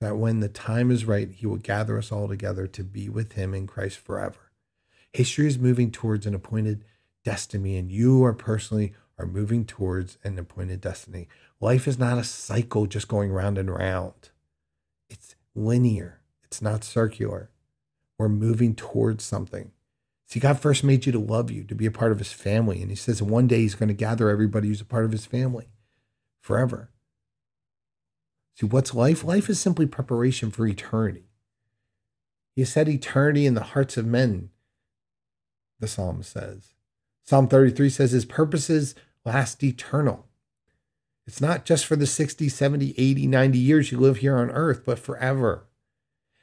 that 0.00 0.16
when 0.16 0.40
the 0.40 0.48
time 0.48 0.90
is 0.90 1.04
right, 1.04 1.30
he 1.30 1.46
will 1.46 1.56
gather 1.56 1.96
us 1.96 2.12
all 2.12 2.28
together 2.28 2.66
to 2.66 2.84
be 2.84 3.08
with 3.08 3.32
him 3.32 3.54
in 3.54 3.66
Christ 3.66 3.98
forever. 3.98 4.50
History 5.12 5.46
is 5.46 5.58
moving 5.58 5.90
towards 5.90 6.26
an 6.26 6.34
appointed 6.34 6.84
destiny, 7.24 7.76
and 7.76 7.90
you 7.90 8.24
are 8.24 8.34
personally 8.34 8.94
are 9.18 9.26
moving 9.26 9.64
towards 9.64 10.18
an 10.24 10.38
appointed 10.38 10.80
destiny. 10.80 11.28
Life 11.60 11.86
is 11.86 11.98
not 11.98 12.18
a 12.18 12.24
cycle 12.24 12.86
just 12.86 13.08
going 13.08 13.30
round 13.30 13.56
and 13.56 13.70
round. 13.70 14.30
It's 15.08 15.36
linear. 15.54 16.20
It's 16.44 16.60
not 16.60 16.84
circular. 16.84 17.50
We're 18.18 18.28
moving 18.28 18.74
towards 18.74 19.24
something. 19.24 19.72
See, 20.26 20.40
God 20.40 20.60
first 20.60 20.82
made 20.82 21.04
you 21.04 21.12
to 21.12 21.18
love 21.18 21.50
you, 21.50 21.64
to 21.64 21.74
be 21.74 21.86
a 21.86 21.90
part 21.90 22.12
of 22.12 22.18
his 22.18 22.32
family. 22.32 22.80
And 22.80 22.90
he 22.90 22.96
says 22.96 23.22
one 23.22 23.46
day 23.46 23.58
he's 23.58 23.74
going 23.74 23.88
to 23.88 23.94
gather 23.94 24.30
everybody 24.30 24.68
who's 24.68 24.80
a 24.80 24.84
part 24.86 25.04
of 25.04 25.12
his 25.12 25.26
family 25.26 25.66
forever. 26.40 26.90
See, 28.54 28.66
what's 28.66 28.94
life? 28.94 29.24
Life 29.24 29.48
is 29.48 29.60
simply 29.60 29.86
preparation 29.86 30.50
for 30.50 30.66
eternity. 30.66 31.24
He 32.54 32.64
set 32.64 32.88
eternity 32.88 33.46
in 33.46 33.54
the 33.54 33.62
hearts 33.62 33.96
of 33.96 34.06
men, 34.06 34.50
the 35.80 35.88
psalm 35.88 36.22
says. 36.22 36.74
Psalm 37.24 37.48
33 37.48 37.88
says 37.88 38.12
his 38.12 38.24
purposes 38.24 38.94
last 39.24 39.62
eternal. 39.62 40.26
It's 41.26 41.40
not 41.40 41.64
just 41.64 41.86
for 41.86 41.96
the 41.96 42.06
60, 42.06 42.48
70, 42.48 42.94
80, 42.98 43.26
90 43.26 43.58
years 43.58 43.92
you 43.92 43.98
live 43.98 44.18
here 44.18 44.36
on 44.36 44.50
earth, 44.50 44.82
but 44.84 44.98
forever. 44.98 45.66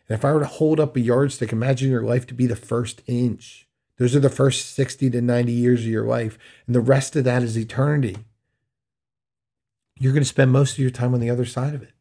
And 0.10 0.18
if 0.18 0.25
I 0.25 0.34
were 0.34 0.39
to 0.39 0.46
hold 0.46 0.80
up 0.80 0.96
a 0.96 1.00
yardstick, 1.00 1.51
imagine 1.51 1.92
your 1.92 2.01
life 2.01 2.25
to 2.28 2.34
be 2.34 2.48
the 2.48 2.56
first 2.56 3.04
inch. 3.06 3.68
Those 3.98 4.16
are 4.16 4.20
the 4.20 4.30
first 4.30 4.74
60 4.74 5.10
to 5.12 5.22
90 5.22 5.51
years 5.51 5.82
of 5.82 5.88
your 5.88 6.06
life. 6.06 6.39
And 6.66 6.75
the 6.75 6.82
rest 6.82 7.16
of 7.16 7.25
that 7.25 7.44
is 7.44 7.58
eternity. 7.58 8.18
You're 10.00 10.13
going 10.13 10.24
to 10.24 10.30
spend 10.30 10.51
most 10.51 10.74
of 10.74 10.80
your 10.80 10.89
time 10.89 11.13
on 11.13 11.20
the 11.20 11.30
other 11.30 11.46
side 11.46 11.75
of 11.75 11.84
it. 11.84 11.94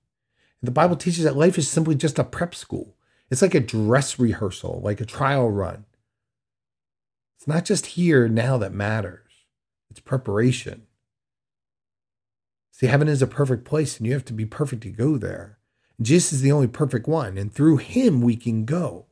And 0.61 0.69
the 0.69 0.73
Bible 0.73 0.97
teaches 0.97 1.25
that 1.25 1.37
life 1.37 1.59
is 1.59 1.69
simply 1.69 1.95
just 1.95 2.19
a 2.19 2.25
prep 2.25 2.55
school. 2.55 2.97
It's 3.31 3.43
like 3.43 3.55
a 3.55 3.61
dress 3.61 4.19
rehearsal, 4.19 4.81
like 4.83 5.01
a 5.01 5.07
trial 5.07 5.51
run. 5.51 5.85
It's 7.37 7.47
not 7.47 7.65
just 7.65 7.87
here 7.87 8.27
now 8.27 8.57
that 8.59 8.73
matters, 8.73 9.31
it's 9.91 10.01
preparation. 10.01 10.87
See, 12.73 12.87
heaven 12.87 13.09
is 13.09 13.23
a 13.23 13.27
perfect 13.27 13.65
place, 13.65 13.99
and 13.99 14.07
you 14.07 14.13
have 14.13 14.25
to 14.27 14.33
be 14.33 14.47
perfect 14.47 14.83
to 14.85 14.91
go 14.91 15.19
there. 15.19 15.58
Jesus 16.01 16.35
is 16.35 16.43
the 16.43 16.53
only 16.53 16.69
perfect 16.69 17.09
one, 17.09 17.37
and 17.37 17.53
through 17.53 17.79
him 17.79 18.21
we 18.21 18.37
can 18.37 18.65
go 18.65 19.07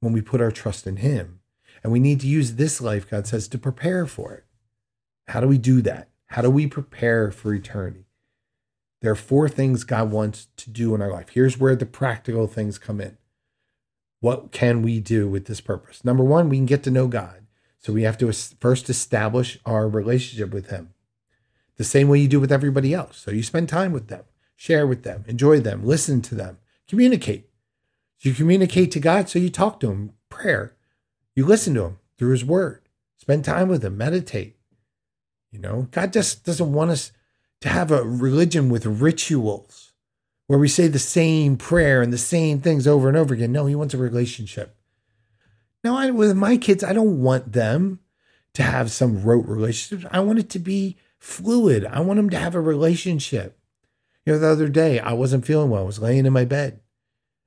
when 0.00 0.12
we 0.12 0.20
put 0.20 0.40
our 0.40 0.50
trust 0.50 0.86
in 0.86 0.96
him. 0.96 1.40
And 1.82 1.92
we 1.92 2.00
need 2.00 2.20
to 2.20 2.26
use 2.26 2.54
this 2.54 2.80
life, 2.80 3.08
God 3.08 3.26
says, 3.26 3.48
to 3.48 3.58
prepare 3.58 4.06
for 4.06 4.32
it. 4.34 4.44
How 5.28 5.40
do 5.40 5.46
we 5.46 5.58
do 5.58 5.80
that? 5.82 6.08
How 6.26 6.42
do 6.42 6.50
we 6.50 6.66
prepare 6.66 7.30
for 7.30 7.54
eternity? 7.54 8.04
There 9.00 9.12
are 9.12 9.16
four 9.16 9.48
things 9.48 9.84
God 9.84 10.10
wants 10.10 10.48
to 10.56 10.70
do 10.70 10.94
in 10.94 11.00
our 11.00 11.10
life. 11.10 11.30
Here's 11.30 11.58
where 11.58 11.76
the 11.76 11.86
practical 11.86 12.46
things 12.46 12.78
come 12.78 13.00
in. 13.00 13.16
What 14.20 14.50
can 14.50 14.82
we 14.82 14.98
do 14.98 15.28
with 15.28 15.46
this 15.46 15.60
purpose? 15.60 16.04
Number 16.04 16.24
one, 16.24 16.48
we 16.48 16.56
can 16.56 16.66
get 16.66 16.82
to 16.82 16.90
know 16.90 17.06
God. 17.06 17.46
So 17.78 17.92
we 17.92 18.02
have 18.02 18.18
to 18.18 18.32
first 18.32 18.90
establish 18.90 19.58
our 19.64 19.88
relationship 19.88 20.52
with 20.52 20.70
Him 20.70 20.94
the 21.76 21.84
same 21.84 22.08
way 22.08 22.18
you 22.18 22.28
do 22.28 22.40
with 22.40 22.52
everybody 22.52 22.92
else. 22.92 23.18
So 23.18 23.30
you 23.30 23.42
spend 23.42 23.68
time 23.68 23.92
with 23.92 24.08
them, 24.08 24.24
share 24.58 24.88
with 24.88 25.04
them, 25.04 25.24
enjoy 25.28 25.60
them, 25.60 25.86
listen 25.86 26.20
to 26.20 26.34
them, 26.34 26.58
communicate. 26.88 27.48
You 28.20 28.34
communicate 28.34 28.90
to 28.90 29.00
God, 29.00 29.28
so 29.28 29.38
you 29.38 29.50
talk 29.50 29.78
to 29.80 29.90
Him, 29.90 30.14
prayer. 30.28 30.74
You 31.36 31.46
listen 31.46 31.74
to 31.74 31.84
Him 31.84 31.98
through 32.18 32.32
His 32.32 32.44
Word, 32.44 32.82
spend 33.16 33.44
time 33.44 33.68
with 33.68 33.84
Him, 33.84 33.96
meditate. 33.96 34.56
You 35.52 35.60
know, 35.60 35.86
God 35.92 36.12
just 36.12 36.44
doesn't 36.44 36.72
want 36.72 36.90
us 36.90 37.12
to 37.60 37.68
have 37.68 37.92
a 37.92 38.02
religion 38.02 38.68
with 38.68 38.84
rituals 38.84 39.92
where 40.48 40.58
we 40.58 40.66
say 40.66 40.88
the 40.88 40.98
same 40.98 41.56
prayer 41.56 42.02
and 42.02 42.12
the 42.12 42.18
same 42.18 42.60
things 42.60 42.88
over 42.88 43.06
and 43.06 43.16
over 43.16 43.34
again. 43.34 43.52
No, 43.52 43.66
he 43.66 43.76
wants 43.76 43.94
a 43.94 43.98
relationship. 43.98 44.76
Now, 45.84 45.96
I, 45.96 46.10
with 46.10 46.36
my 46.36 46.56
kids, 46.56 46.82
I 46.82 46.92
don't 46.92 47.22
want 47.22 47.52
them 47.52 48.00
to 48.54 48.64
have 48.64 48.90
some 48.90 49.22
rote 49.22 49.46
relationship. 49.46 50.10
I 50.12 50.18
want 50.18 50.40
it 50.40 50.50
to 50.50 50.58
be 50.58 50.96
fluid. 51.18 51.86
I 51.86 52.00
want 52.00 52.16
them 52.16 52.30
to 52.30 52.38
have 52.38 52.56
a 52.56 52.60
relationship. 52.60 53.57
You 54.28 54.34
know, 54.34 54.40
the 54.40 54.48
other 54.48 54.68
day, 54.68 55.00
I 55.00 55.14
wasn't 55.14 55.46
feeling 55.46 55.70
well. 55.70 55.84
I 55.84 55.86
was 55.86 56.00
laying 56.00 56.26
in 56.26 56.34
my 56.34 56.44
bed. 56.44 56.80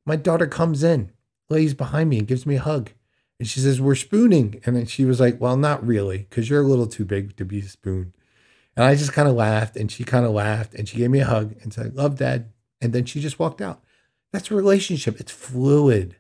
My 0.04 0.16
daughter 0.16 0.48
comes 0.48 0.82
in, 0.82 1.12
lays 1.48 1.76
behind 1.76 2.10
me, 2.10 2.18
and 2.18 2.28
gives 2.28 2.48
me 2.48 2.56
a 2.56 2.62
hug. 2.62 2.90
And 3.38 3.48
she 3.48 3.60
says, 3.60 3.80
We're 3.80 3.94
spooning. 3.94 4.60
And 4.66 4.76
then 4.76 4.88
she 4.88 5.06
was 5.06 5.20
like, 5.20 5.40
Well, 5.40 5.56
not 5.58 5.86
really, 5.86 6.26
because 6.28 6.50
you're 6.50 6.64
a 6.64 6.68
little 6.68 6.88
too 6.88 7.06
big 7.06 7.38
to 7.38 7.46
be 7.46 7.62
spooned. 7.62 8.14
And 8.76 8.84
I 8.84 8.96
just 8.96 9.14
kind 9.14 9.28
of 9.28 9.36
laughed 9.36 9.78
and 9.78 9.92
she 9.92 10.04
kind 10.04 10.26
of 10.26 10.32
laughed 10.32 10.74
and 10.74 10.90
she 10.90 10.98
gave 10.98 11.12
me 11.12 11.20
a 11.20 11.26
hug 11.26 11.54
and 11.62 11.72
said, 11.72 11.94
Love 11.94 12.18
dad. 12.18 12.52
And 12.82 12.94
then 12.94 13.06
she 13.06 13.22
just 13.22 13.38
walked 13.38 13.62
out. 13.62 13.84
That's 14.34 14.50
a 14.50 14.56
relationship. 14.56 15.20
It's 15.20 15.32
fluid. 15.32 16.16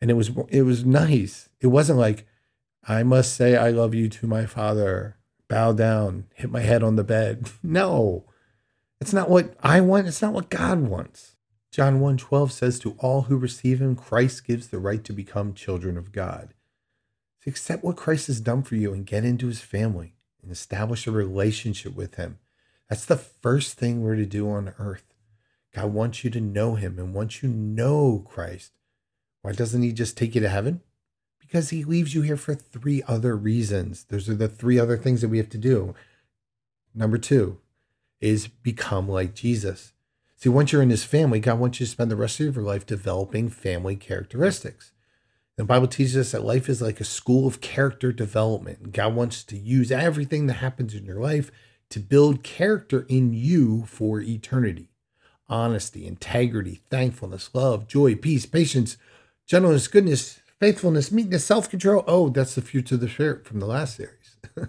And 0.00 0.10
it 0.10 0.14
was 0.14 0.30
it 0.48 0.62
was 0.62 0.86
nice. 0.86 1.50
It 1.60 1.66
wasn't 1.66 1.98
like, 1.98 2.26
I 2.88 3.02
must 3.02 3.36
say 3.36 3.54
I 3.54 3.68
love 3.68 3.94
you 3.94 4.08
to 4.08 4.26
my 4.26 4.46
father, 4.46 5.18
bow 5.46 5.72
down, 5.72 6.24
hit 6.36 6.50
my 6.50 6.60
head 6.60 6.82
on 6.82 6.96
the 6.96 7.04
bed. 7.04 7.50
No. 7.62 8.24
It's 9.04 9.12
not 9.12 9.28
what 9.28 9.54
I 9.62 9.82
want. 9.82 10.06
It's 10.06 10.22
not 10.22 10.32
what 10.32 10.48
God 10.48 10.80
wants. 10.80 11.36
John 11.70 12.00
1:12 12.00 12.50
says 12.50 12.78
to 12.78 12.92
all 12.98 13.22
who 13.22 13.36
receive 13.36 13.82
him 13.82 13.96
Christ 13.96 14.46
gives 14.46 14.68
the 14.68 14.78
right 14.78 15.04
to 15.04 15.12
become 15.12 15.52
children 15.52 15.98
of 15.98 16.10
God. 16.10 16.54
So 17.40 17.50
accept 17.50 17.84
what 17.84 17.96
Christ 17.96 18.28
has 18.28 18.40
done 18.40 18.62
for 18.62 18.76
you 18.76 18.94
and 18.94 19.04
get 19.04 19.24
into 19.24 19.48
his 19.48 19.60
family 19.60 20.14
and 20.44 20.52
establish 20.52 21.06
a 21.06 21.10
relationship 21.10 21.94
with 21.94 22.14
Him. 22.14 22.38
That's 22.88 23.04
the 23.04 23.16
first 23.16 23.76
thing 23.78 24.02
we're 24.02 24.16
to 24.16 24.26
do 24.26 24.48
on 24.50 24.74
earth. 24.78 25.14
God 25.74 25.92
wants 25.92 26.22
you 26.22 26.30
to 26.30 26.40
know 26.40 26.76
Him. 26.76 26.98
And 26.98 27.12
once 27.12 27.42
you 27.42 27.48
know 27.48 28.24
Christ, 28.28 28.72
why 29.42 29.52
doesn't 29.52 29.82
He 29.82 29.92
just 29.92 30.16
take 30.16 30.34
you 30.34 30.40
to 30.42 30.48
heaven? 30.48 30.82
Because 31.40 31.70
He 31.70 31.82
leaves 31.82 32.14
you 32.14 32.22
here 32.22 32.36
for 32.36 32.54
three 32.54 33.02
other 33.08 33.36
reasons. 33.36 34.04
Those 34.04 34.28
are 34.28 34.34
the 34.34 34.48
three 34.48 34.78
other 34.78 34.96
things 34.96 35.20
that 35.22 35.28
we 35.28 35.38
have 35.38 35.50
to 35.50 35.58
do. 35.58 35.94
Number 36.94 37.18
two 37.18 37.58
is 38.20 38.46
become 38.48 39.08
like 39.08 39.34
Jesus. 39.34 39.92
See, 40.36 40.48
once 40.48 40.72
you're 40.72 40.82
in 40.82 40.90
His 40.90 41.04
family, 41.04 41.40
God 41.40 41.58
wants 41.58 41.80
you 41.80 41.86
to 41.86 41.90
spend 41.92 42.10
the 42.10 42.16
rest 42.16 42.40
of 42.40 42.54
your 42.54 42.64
life 42.64 42.86
developing 42.86 43.48
family 43.48 43.96
characteristics. 43.96 44.92
The 45.56 45.64
Bible 45.64 45.86
teaches 45.86 46.16
us 46.16 46.32
that 46.32 46.44
life 46.44 46.68
is 46.68 46.82
like 46.82 47.00
a 47.00 47.04
school 47.04 47.46
of 47.46 47.60
character 47.60 48.12
development. 48.12 48.92
God 48.92 49.14
wants 49.14 49.44
to 49.44 49.56
use 49.56 49.92
everything 49.92 50.46
that 50.48 50.54
happens 50.54 50.94
in 50.94 51.04
your 51.04 51.20
life 51.20 51.50
to 51.90 52.00
build 52.00 52.42
character 52.42 53.06
in 53.08 53.32
you 53.32 53.84
for 53.86 54.20
eternity. 54.20 54.90
Honesty, 55.48 56.06
integrity, 56.06 56.80
thankfulness, 56.90 57.50
love, 57.54 57.86
joy, 57.86 58.16
peace, 58.16 58.46
patience, 58.46 58.96
gentleness, 59.46 59.86
goodness, 59.86 60.40
faithfulness, 60.58 61.12
meekness, 61.12 61.44
self 61.44 61.70
control. 61.70 62.02
Oh, 62.06 62.30
that's 62.30 62.56
the 62.56 62.62
fruits 62.62 62.90
of 62.90 63.00
the 63.00 63.08
Spirit 63.08 63.46
from 63.46 63.60
the 63.60 63.66
last 63.66 63.96
series. 63.96 64.36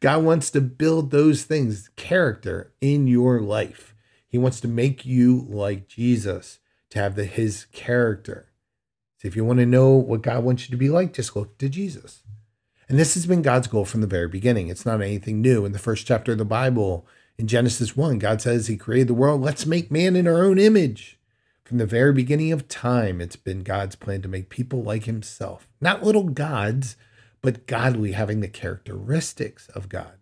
God 0.00 0.22
wants 0.22 0.50
to 0.50 0.60
build 0.60 1.10
those 1.10 1.44
things, 1.44 1.90
character 1.96 2.72
in 2.80 3.06
your 3.06 3.40
life. 3.40 3.94
He 4.28 4.38
wants 4.38 4.60
to 4.60 4.68
make 4.68 5.04
you 5.04 5.46
like 5.48 5.88
Jesus, 5.88 6.60
to 6.90 6.98
have 6.98 7.16
the, 7.16 7.24
his 7.24 7.66
character. 7.72 8.48
So 9.18 9.26
if 9.26 9.34
you 9.34 9.44
want 9.44 9.58
to 9.58 9.66
know 9.66 9.90
what 9.90 10.22
God 10.22 10.44
wants 10.44 10.68
you 10.68 10.70
to 10.70 10.76
be 10.76 10.88
like, 10.88 11.12
just 11.12 11.34
look 11.34 11.58
to 11.58 11.68
Jesus. 11.68 12.22
And 12.88 12.98
this 12.98 13.14
has 13.14 13.26
been 13.26 13.42
God's 13.42 13.66
goal 13.66 13.84
from 13.84 14.00
the 14.00 14.06
very 14.06 14.28
beginning. 14.28 14.68
It's 14.68 14.86
not 14.86 15.02
anything 15.02 15.40
new. 15.40 15.64
In 15.64 15.72
the 15.72 15.78
first 15.78 16.06
chapter 16.06 16.32
of 16.32 16.38
the 16.38 16.44
Bible, 16.44 17.06
in 17.36 17.46
Genesis 17.46 17.96
1, 17.96 18.18
God 18.18 18.40
says 18.40 18.66
He 18.66 18.76
created 18.76 19.08
the 19.08 19.14
world. 19.14 19.42
Let's 19.42 19.66
make 19.66 19.90
man 19.90 20.16
in 20.16 20.26
our 20.26 20.44
own 20.44 20.58
image. 20.58 21.18
From 21.64 21.78
the 21.78 21.86
very 21.86 22.12
beginning 22.12 22.50
of 22.52 22.66
time, 22.66 23.20
it's 23.20 23.36
been 23.36 23.62
God's 23.62 23.94
plan 23.94 24.22
to 24.22 24.28
make 24.28 24.48
people 24.48 24.82
like 24.82 25.04
Himself. 25.04 25.68
Not 25.80 26.02
little 26.02 26.24
gods, 26.24 26.96
but 27.42 27.66
godly, 27.66 28.12
having 28.12 28.40
the 28.40 28.48
characteristics 28.48 29.68
of 29.68 29.88
God. 29.88 30.18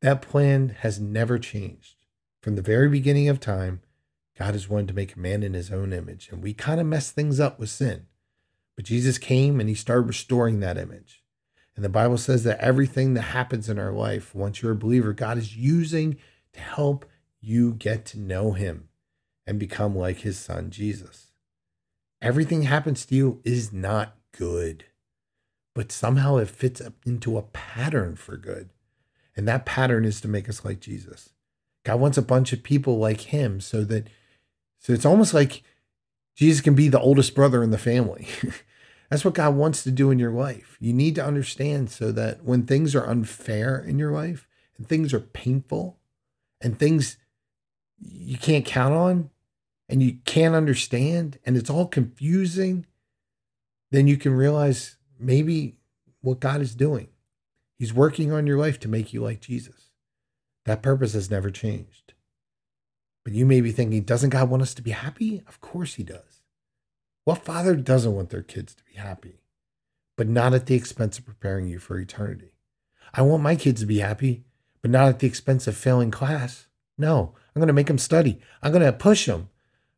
That 0.00 0.22
plan 0.22 0.76
has 0.80 1.00
never 1.00 1.38
changed. 1.38 1.96
From 2.40 2.56
the 2.56 2.62
very 2.62 2.88
beginning 2.88 3.28
of 3.28 3.40
time, 3.40 3.80
God 4.38 4.54
has 4.54 4.68
wanted 4.68 4.88
to 4.88 4.94
make 4.94 5.16
man 5.16 5.42
in 5.42 5.54
His 5.54 5.70
own 5.70 5.92
image. 5.92 6.28
And 6.30 6.42
we 6.42 6.52
kind 6.52 6.80
of 6.80 6.86
mess 6.86 7.10
things 7.10 7.40
up 7.40 7.58
with 7.58 7.70
sin. 7.70 8.06
But 8.76 8.84
Jesus 8.84 9.18
came 9.18 9.60
and 9.60 9.68
he 9.68 9.74
started 9.74 10.08
restoring 10.08 10.60
that 10.60 10.78
image. 10.78 11.22
And 11.76 11.84
the 11.84 11.88
Bible 11.88 12.18
says 12.18 12.44
that 12.44 12.60
everything 12.60 13.14
that 13.14 13.22
happens 13.22 13.68
in 13.68 13.78
our 13.78 13.92
life, 13.92 14.34
once 14.34 14.62
you're 14.62 14.72
a 14.72 14.76
believer, 14.76 15.12
God 15.12 15.38
is 15.38 15.56
using 15.56 16.16
to 16.52 16.60
help 16.60 17.06
you 17.40 17.74
get 17.74 18.04
to 18.06 18.18
know 18.18 18.52
him 18.52 18.88
and 19.46 19.58
become 19.58 19.96
like 19.96 20.18
his 20.18 20.38
son, 20.38 20.70
Jesus. 20.70 21.32
Everything 22.22 22.62
happens 22.62 23.04
to 23.06 23.14
you 23.14 23.40
is 23.44 23.72
not 23.72 24.16
good, 24.32 24.86
but 25.74 25.92
somehow 25.92 26.36
it 26.36 26.48
fits 26.48 26.80
into 27.04 27.36
a 27.36 27.42
pattern 27.42 28.16
for 28.16 28.36
good. 28.36 28.70
And 29.36 29.48
that 29.48 29.66
pattern 29.66 30.04
is 30.04 30.20
to 30.20 30.28
make 30.28 30.48
us 30.48 30.64
like 30.64 30.80
Jesus. 30.80 31.30
God 31.84 32.00
wants 32.00 32.16
a 32.16 32.22
bunch 32.22 32.52
of 32.52 32.62
people 32.62 32.98
like 32.98 33.22
him 33.22 33.60
so 33.60 33.84
that 33.84 34.08
so 34.78 34.92
it's 34.92 35.04
almost 35.04 35.34
like 35.34 35.62
Jesus 36.36 36.60
can 36.60 36.74
be 36.74 36.88
the 36.88 37.00
oldest 37.00 37.34
brother 37.34 37.62
in 37.62 37.70
the 37.70 37.78
family. 37.78 38.28
That's 39.10 39.24
what 39.24 39.34
God 39.34 39.54
wants 39.54 39.82
to 39.84 39.90
do 39.90 40.10
in 40.10 40.18
your 40.18 40.32
life. 40.32 40.76
You 40.80 40.92
need 40.92 41.14
to 41.16 41.24
understand 41.24 41.90
so 41.90 42.10
that 42.12 42.44
when 42.44 42.66
things 42.66 42.94
are 42.94 43.06
unfair 43.06 43.78
in 43.78 43.98
your 43.98 44.12
life 44.12 44.46
and 44.76 44.88
things 44.88 45.12
are 45.12 45.20
painful 45.20 45.98
and 46.60 46.78
things 46.78 47.16
you 48.00 48.38
can't 48.38 48.64
count 48.64 48.94
on 48.94 49.30
and 49.88 50.02
you 50.02 50.18
can't 50.24 50.54
understand 50.54 51.38
and 51.44 51.56
it's 51.56 51.70
all 51.70 51.86
confusing, 51.86 52.86
then 53.90 54.06
you 54.08 54.16
can 54.16 54.32
realize 54.32 54.96
maybe 55.18 55.78
what 56.20 56.40
God 56.40 56.60
is 56.60 56.74
doing. 56.74 57.08
He's 57.78 57.92
working 57.92 58.32
on 58.32 58.46
your 58.46 58.58
life 58.58 58.78
to 58.80 58.88
make 58.88 59.12
you 59.12 59.22
like 59.22 59.40
Jesus. 59.40 59.90
That 60.64 60.82
purpose 60.82 61.12
has 61.12 61.30
never 61.30 61.50
changed. 61.50 62.14
But 63.24 63.34
you 63.34 63.46
may 63.46 63.60
be 63.60 63.72
thinking, 63.72 64.02
doesn't 64.02 64.30
God 64.30 64.50
want 64.50 64.62
us 64.62 64.74
to 64.74 64.82
be 64.82 64.90
happy? 64.92 65.42
Of 65.48 65.60
course 65.60 65.94
He 65.94 66.02
does. 66.02 66.42
What 67.24 67.44
father 67.44 67.74
doesn't 67.74 68.14
want 68.14 68.30
their 68.30 68.42
kids 68.42 68.74
to 68.74 68.84
be 68.84 68.94
happy, 68.98 69.40
but 70.16 70.28
not 70.28 70.52
at 70.52 70.66
the 70.66 70.74
expense 70.74 71.18
of 71.18 71.24
preparing 71.24 71.66
you 71.66 71.78
for 71.78 71.98
eternity? 71.98 72.54
I 73.12 73.22
want 73.22 73.42
my 73.42 73.56
kids 73.56 73.80
to 73.80 73.86
be 73.86 74.00
happy, 74.00 74.44
but 74.82 74.90
not 74.90 75.08
at 75.08 75.18
the 75.20 75.26
expense 75.26 75.66
of 75.66 75.76
failing 75.76 76.10
class. 76.10 76.66
No, 76.98 77.34
I'm 77.54 77.60
going 77.60 77.68
to 77.68 77.72
make 77.72 77.86
them 77.86 77.98
study. 77.98 78.40
I'm 78.62 78.72
going 78.72 78.84
to 78.84 78.92
push 78.92 79.26
them. 79.26 79.48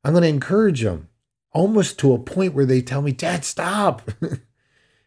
I'm 0.05 0.13
going 0.13 0.23
to 0.23 0.29
encourage 0.29 0.83
them 0.83 1.09
almost 1.53 1.99
to 1.99 2.13
a 2.13 2.19
point 2.19 2.55
where 2.55 2.67
they 2.67 2.83
tell 2.83 3.03
me, 3.03 3.13
Dad, 3.13 3.45
stop. 3.45 4.09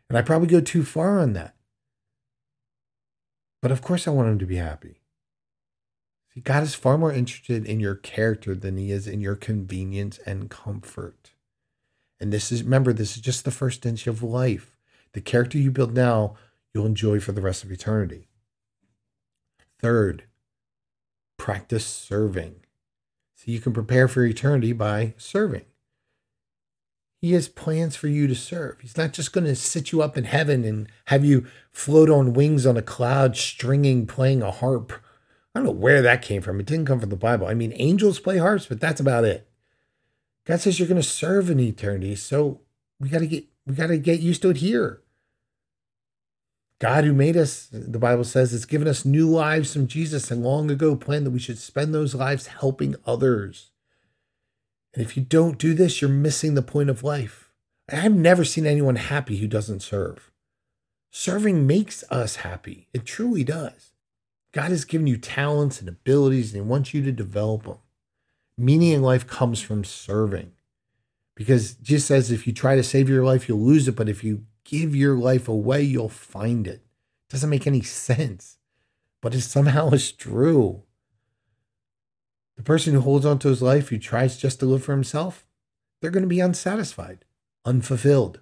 and 0.10 0.18
I 0.18 0.22
probably 0.22 0.48
go 0.48 0.60
too 0.60 0.84
far 0.84 1.20
on 1.20 1.34
that. 1.34 1.56
But 3.62 3.72
of 3.72 3.82
course, 3.82 4.08
I 4.08 4.12
want 4.12 4.28
them 4.28 4.40
to 4.40 4.46
be 4.46 4.56
happy. 4.56 5.02
See, 6.34 6.42
God 6.42 6.64
is 6.64 6.76
far 6.76 6.98
more 6.98 7.12
interested 7.12 7.66
in 7.66 7.80
your 7.80 7.96
character 7.96 8.56
than 8.56 8.78
he 8.78 8.92
is 8.92 9.08
in 9.08 9.22
your 9.22 9.36
convenience 9.36 10.20
and 10.26 10.50
comfort. 10.50 11.32
And 12.20 12.34
this 12.34 12.52
is, 12.52 12.64
remember, 12.64 12.94
this 12.94 13.16
is 13.16 13.22
just 13.22 13.46
the 13.46 13.52
first 13.52 13.86
inch 13.86 14.08
of 14.08 14.24
life. 14.24 14.78
The 15.14 15.22
character 15.22 15.58
you 15.58 15.72
build 15.72 15.94
now, 15.94 16.36
you'll 16.74 16.86
enjoy 16.86 17.20
for 17.20 17.32
the 17.32 17.42
rest 17.42 17.64
of 17.64 17.72
eternity. 17.72 18.28
Third, 19.80 20.24
practice 21.38 21.86
serving. 21.86 22.58
So 23.36 23.52
you 23.52 23.60
can 23.60 23.74
prepare 23.74 24.08
for 24.08 24.24
eternity 24.24 24.74
by 24.74 25.14
serving. 25.18 25.66
He 27.22 27.34
has 27.34 27.50
plans 27.50 27.98
for 27.98 28.08
you 28.08 28.28
to 28.28 28.36
serve. 28.36 28.80
He's 28.80 28.96
not 28.96 29.12
just 29.12 29.34
going 29.34 29.46
to 29.46 29.56
sit 29.56 29.92
you 29.92 30.02
up 30.02 30.18
in 30.18 30.24
heaven 30.24 30.64
and 30.64 30.90
have 31.06 31.26
you 31.26 31.46
float 31.72 32.10
on 32.10 32.34
wings 32.34 32.66
on 32.66 32.78
a 32.78 32.82
cloud, 32.82 33.36
stringing, 33.36 34.08
playing 34.08 34.42
a 34.42 34.52
harp. 34.52 34.94
I 35.54 35.60
don't 35.60 35.66
know 35.66 35.72
where 35.72 36.02
that 36.02 36.22
came 36.22 36.42
from. 36.42 36.60
It 36.60 36.66
didn't 36.66 36.86
come 36.86 37.02
from 37.02 37.10
the 37.10 37.18
Bible. 37.18 37.48
I 37.48 37.54
mean, 37.54 37.74
angels 37.76 38.20
play 38.20 38.38
harps, 38.38 38.68
but 38.68 38.80
that's 38.80 39.02
about 39.02 39.26
it. 39.26 39.50
God 40.46 40.62
says 40.62 40.80
you're 40.80 40.88
going 40.88 41.02
to 41.02 41.08
serve 41.08 41.50
in 41.50 41.60
eternity, 41.60 42.16
so 42.16 42.62
we 43.00 43.10
got 43.10 43.20
to 43.20 43.28
get 43.28 43.46
we 43.68 43.76
got 43.76 43.88
to 43.88 43.98
get 43.98 44.20
used 44.20 44.42
to 44.44 44.50
it 44.50 44.58
here. 44.58 45.02
God, 46.80 47.04
who 47.04 47.14
made 47.14 47.36
us, 47.36 47.68
the 47.72 48.00
Bible 48.00 48.24
says, 48.24 48.52
has 48.52 48.66
given 48.66 48.88
us 48.88 49.04
new 49.04 49.30
lives 49.30 49.74
from 49.74 49.86
Jesus 49.86 50.32
and 50.32 50.42
long 50.42 50.72
ago 50.72 50.96
planned 50.96 51.26
that 51.26 51.32
we 51.32 51.40
should 51.40 51.60
spend 51.60 51.94
those 51.94 52.16
lives 52.16 52.48
helping 52.48 52.96
others. 53.06 53.72
And 54.94 55.04
if 55.04 55.16
you 55.16 55.24
don't 55.24 55.58
do 55.58 55.74
this, 55.74 56.02
you're 56.02 56.10
missing 56.10 56.56
the 56.56 56.62
point 56.62 56.90
of 56.90 57.04
life. 57.04 57.52
I've 57.92 58.16
never 58.16 58.44
seen 58.44 58.66
anyone 58.66 58.98
happy 58.98 59.38
who 59.38 59.48
doesn't 59.48 59.82
serve. 59.82 60.32
Serving 61.12 61.66
makes 61.66 62.04
us 62.10 62.38
happy. 62.38 62.88
It 62.94 63.06
truly 63.06 63.44
does. 63.44 63.94
God 64.52 64.70
has 64.70 64.86
given 64.86 65.08
you 65.08 65.18
talents 65.18 65.80
and 65.80 65.90
abilities, 65.90 66.54
and 66.54 66.64
He 66.64 66.70
wants 66.70 66.94
you 66.94 67.04
to 67.04 67.12
develop 67.12 67.64
them. 67.64 67.78
Meaning 68.58 68.94
in 68.94 69.02
life 69.02 69.28
comes 69.28 69.62
from 69.62 69.84
serving. 69.84 70.52
Because 71.36 71.74
Jesus 71.76 72.06
says 72.06 72.32
if 72.32 72.46
you 72.46 72.54
try 72.54 72.76
to 72.76 72.84
save 72.84 73.10
your 73.10 73.24
life, 73.24 73.48
you'll 73.48 73.60
lose 73.62 73.88
it. 73.88 73.96
But 73.96 74.10
if 74.10 74.24
you 74.24 74.44
give 74.66 74.96
your 74.96 75.16
life 75.16 75.48
away, 75.48 75.82
you'll 75.84 76.10
find 76.10 76.68
it. 76.68 76.82
it 76.82 77.32
doesn't 77.32 77.50
make 77.50 77.66
any 77.66 77.82
sense, 77.82 78.58
but 79.22 79.34
it 79.34 79.42
somehow 79.42 79.90
is 79.92 80.12
true. 80.12 80.84
The 82.60 82.64
person 82.64 82.94
who 82.94 83.00
holds 83.00 83.26
on 83.26 83.40
to 83.40 83.48
his 83.48 83.62
life, 83.62 83.88
who 83.88 83.98
tries 83.98 84.36
just 84.36 84.60
to 84.60 84.66
live 84.66 84.84
for 84.84 84.92
himself, 84.92 85.46
they're 86.02 86.12
going 86.12 86.24
to 86.24 86.28
be 86.28 86.42
unsatisfied, 86.42 87.24
unfulfilled, 87.64 88.42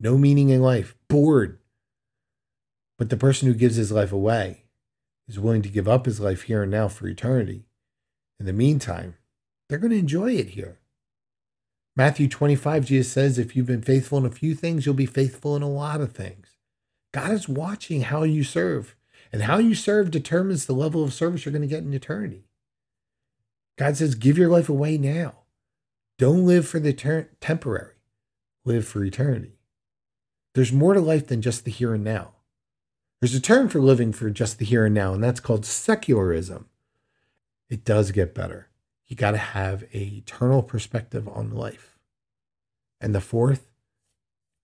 no 0.00 0.18
meaning 0.18 0.48
in 0.48 0.60
life, 0.60 0.96
bored. 1.06 1.60
But 2.98 3.10
the 3.10 3.16
person 3.16 3.46
who 3.46 3.54
gives 3.54 3.76
his 3.76 3.92
life 3.92 4.10
away 4.10 4.64
is 5.28 5.38
willing 5.38 5.62
to 5.62 5.68
give 5.68 5.86
up 5.86 6.06
his 6.06 6.18
life 6.18 6.42
here 6.42 6.64
and 6.64 6.72
now 6.72 6.88
for 6.88 7.06
eternity. 7.06 7.66
In 8.40 8.46
the 8.46 8.52
meantime, 8.52 9.14
they're 9.68 9.78
going 9.78 9.92
to 9.92 9.98
enjoy 9.98 10.32
it 10.32 10.48
here. 10.48 10.80
Matthew 11.94 12.26
25, 12.26 12.86
Jesus 12.86 13.12
says, 13.12 13.38
If 13.38 13.54
you've 13.54 13.66
been 13.66 13.82
faithful 13.82 14.18
in 14.18 14.26
a 14.26 14.32
few 14.32 14.56
things, 14.56 14.84
you'll 14.84 14.96
be 14.96 15.06
faithful 15.06 15.54
in 15.54 15.62
a 15.62 15.70
lot 15.70 16.00
of 16.00 16.10
things. 16.10 16.56
God 17.14 17.30
is 17.30 17.48
watching 17.48 18.00
how 18.00 18.24
you 18.24 18.42
serve, 18.42 18.96
and 19.32 19.42
how 19.42 19.58
you 19.58 19.76
serve 19.76 20.10
determines 20.10 20.66
the 20.66 20.72
level 20.72 21.04
of 21.04 21.14
service 21.14 21.44
you're 21.44 21.52
going 21.52 21.62
to 21.62 21.68
get 21.68 21.84
in 21.84 21.94
eternity. 21.94 22.47
God 23.78 23.96
says, 23.96 24.16
give 24.16 24.36
your 24.36 24.48
life 24.48 24.68
away 24.68 24.98
now. 24.98 25.34
Don't 26.18 26.44
live 26.44 26.66
for 26.66 26.80
the 26.80 26.92
ter- 26.92 27.30
temporary, 27.40 27.94
live 28.64 28.86
for 28.86 29.04
eternity. 29.04 29.60
There's 30.54 30.72
more 30.72 30.94
to 30.94 31.00
life 31.00 31.28
than 31.28 31.40
just 31.40 31.64
the 31.64 31.70
here 31.70 31.94
and 31.94 32.02
now. 32.02 32.32
There's 33.20 33.36
a 33.36 33.40
term 33.40 33.68
for 33.68 33.80
living 33.80 34.12
for 34.12 34.30
just 34.30 34.58
the 34.58 34.64
here 34.64 34.84
and 34.84 34.94
now, 34.94 35.14
and 35.14 35.22
that's 35.22 35.38
called 35.38 35.64
secularism. 35.64 36.68
It 37.70 37.84
does 37.84 38.10
get 38.10 38.34
better. 38.34 38.68
You 39.06 39.14
got 39.14 39.30
to 39.30 39.38
have 39.38 39.84
a 39.94 39.98
eternal 39.98 40.62
perspective 40.64 41.28
on 41.28 41.52
life. 41.52 41.98
And 43.00 43.14
the 43.14 43.20
fourth 43.20 43.70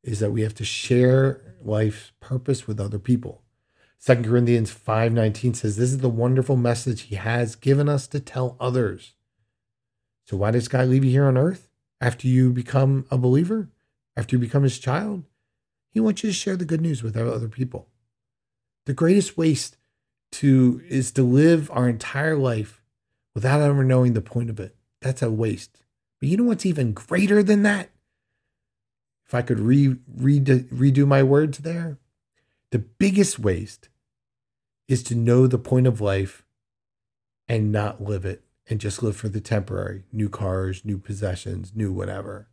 is 0.02 0.18
that 0.18 0.32
we 0.32 0.42
have 0.42 0.54
to 0.56 0.64
share 0.64 1.54
life's 1.62 2.10
purpose 2.18 2.66
with 2.66 2.80
other 2.80 2.98
people. 2.98 3.43
2 4.00 4.22
Corinthians 4.22 4.70
5:19 4.70 5.54
says 5.54 5.76
this 5.76 5.90
is 5.90 5.98
the 5.98 6.08
wonderful 6.08 6.56
message 6.56 7.02
he 7.02 7.14
has 7.16 7.56
given 7.56 7.88
us 7.88 8.06
to 8.08 8.20
tell 8.20 8.56
others. 8.60 9.14
So 10.24 10.36
why 10.36 10.50
does 10.50 10.68
God 10.68 10.88
leave 10.88 11.04
you 11.04 11.10
here 11.10 11.24
on 11.24 11.36
earth 11.36 11.68
after 12.00 12.28
you 12.28 12.52
become 12.52 13.06
a 13.10 13.18
believer? 13.18 13.70
After 14.16 14.36
you 14.36 14.40
become 14.40 14.62
his 14.62 14.78
child? 14.78 15.24
He 15.90 16.00
wants 16.00 16.22
you 16.22 16.30
to 16.30 16.34
share 16.34 16.56
the 16.56 16.64
good 16.64 16.80
news 16.80 17.02
with 17.02 17.16
other 17.16 17.48
people. 17.48 17.88
The 18.86 18.92
greatest 18.92 19.36
waste 19.36 19.76
to 20.32 20.82
is 20.88 21.10
to 21.12 21.22
live 21.22 21.70
our 21.72 21.88
entire 21.88 22.36
life 22.36 22.82
without 23.34 23.60
ever 23.60 23.84
knowing 23.84 24.12
the 24.12 24.20
point 24.20 24.50
of 24.50 24.60
it. 24.60 24.76
That's 25.00 25.22
a 25.22 25.30
waste. 25.30 25.82
But 26.20 26.28
you 26.28 26.36
know 26.36 26.44
what's 26.44 26.66
even 26.66 26.92
greater 26.92 27.42
than 27.42 27.62
that? 27.62 27.90
If 29.26 29.34
I 29.34 29.42
could 29.42 29.60
re, 29.60 29.96
redo, 30.16 30.64
redo 30.68 31.06
my 31.06 31.22
words 31.22 31.58
there, 31.58 31.98
the 32.74 32.80
biggest 32.80 33.38
waste 33.38 33.88
is 34.88 35.04
to 35.04 35.14
know 35.14 35.46
the 35.46 35.58
point 35.58 35.86
of 35.86 36.00
life 36.00 36.44
and 37.46 37.70
not 37.70 38.02
live 38.02 38.24
it 38.24 38.42
and 38.68 38.80
just 38.80 39.00
live 39.00 39.16
for 39.16 39.28
the 39.28 39.40
temporary 39.40 40.02
new 40.10 40.28
cars, 40.28 40.84
new 40.84 40.98
possessions, 40.98 41.70
new 41.76 41.92
whatever. 41.92 42.48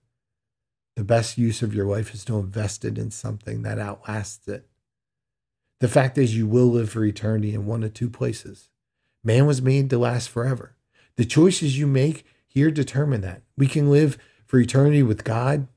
The 0.95 1.03
best 1.03 1.39
use 1.39 1.63
of 1.63 1.73
your 1.73 1.87
life 1.87 2.13
is 2.13 2.23
to 2.25 2.37
invest 2.37 2.85
it 2.85 2.99
in 2.99 3.09
something 3.09 3.63
that 3.63 3.79
outlasts 3.79 4.47
it. 4.47 4.67
The 5.79 5.87
fact 5.87 6.19
is, 6.19 6.37
you 6.37 6.45
will 6.45 6.67
live 6.67 6.91
for 6.91 7.03
eternity 7.03 7.55
in 7.55 7.65
one 7.65 7.81
of 7.81 7.95
two 7.95 8.11
places. 8.11 8.69
Man 9.23 9.47
was 9.47 9.59
made 9.59 9.89
to 9.89 9.97
last 9.97 10.29
forever. 10.29 10.75
The 11.15 11.25
choices 11.25 11.79
you 11.79 11.87
make 11.87 12.27
here 12.45 12.69
determine 12.69 13.21
that. 13.21 13.41
We 13.57 13.65
can 13.65 13.89
live 13.89 14.19
for 14.45 14.59
eternity 14.59 15.01
with 15.01 15.23
God. 15.23 15.67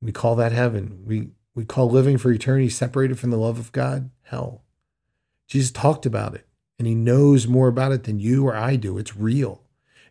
We 0.00 0.10
call 0.10 0.36
that 0.36 0.52
heaven. 0.52 1.02
We, 1.04 1.32
we 1.56 1.64
call 1.64 1.90
living 1.90 2.18
for 2.18 2.30
eternity 2.30 2.68
separated 2.68 3.18
from 3.18 3.30
the 3.30 3.38
love 3.38 3.58
of 3.58 3.72
God 3.72 4.10
hell. 4.24 4.62
Jesus 5.48 5.70
talked 5.70 6.04
about 6.04 6.34
it 6.34 6.46
and 6.78 6.86
he 6.86 6.94
knows 6.94 7.48
more 7.48 7.66
about 7.66 7.92
it 7.92 8.04
than 8.04 8.20
you 8.20 8.46
or 8.46 8.54
I 8.54 8.76
do. 8.76 8.98
It's 8.98 9.16
real. 9.16 9.62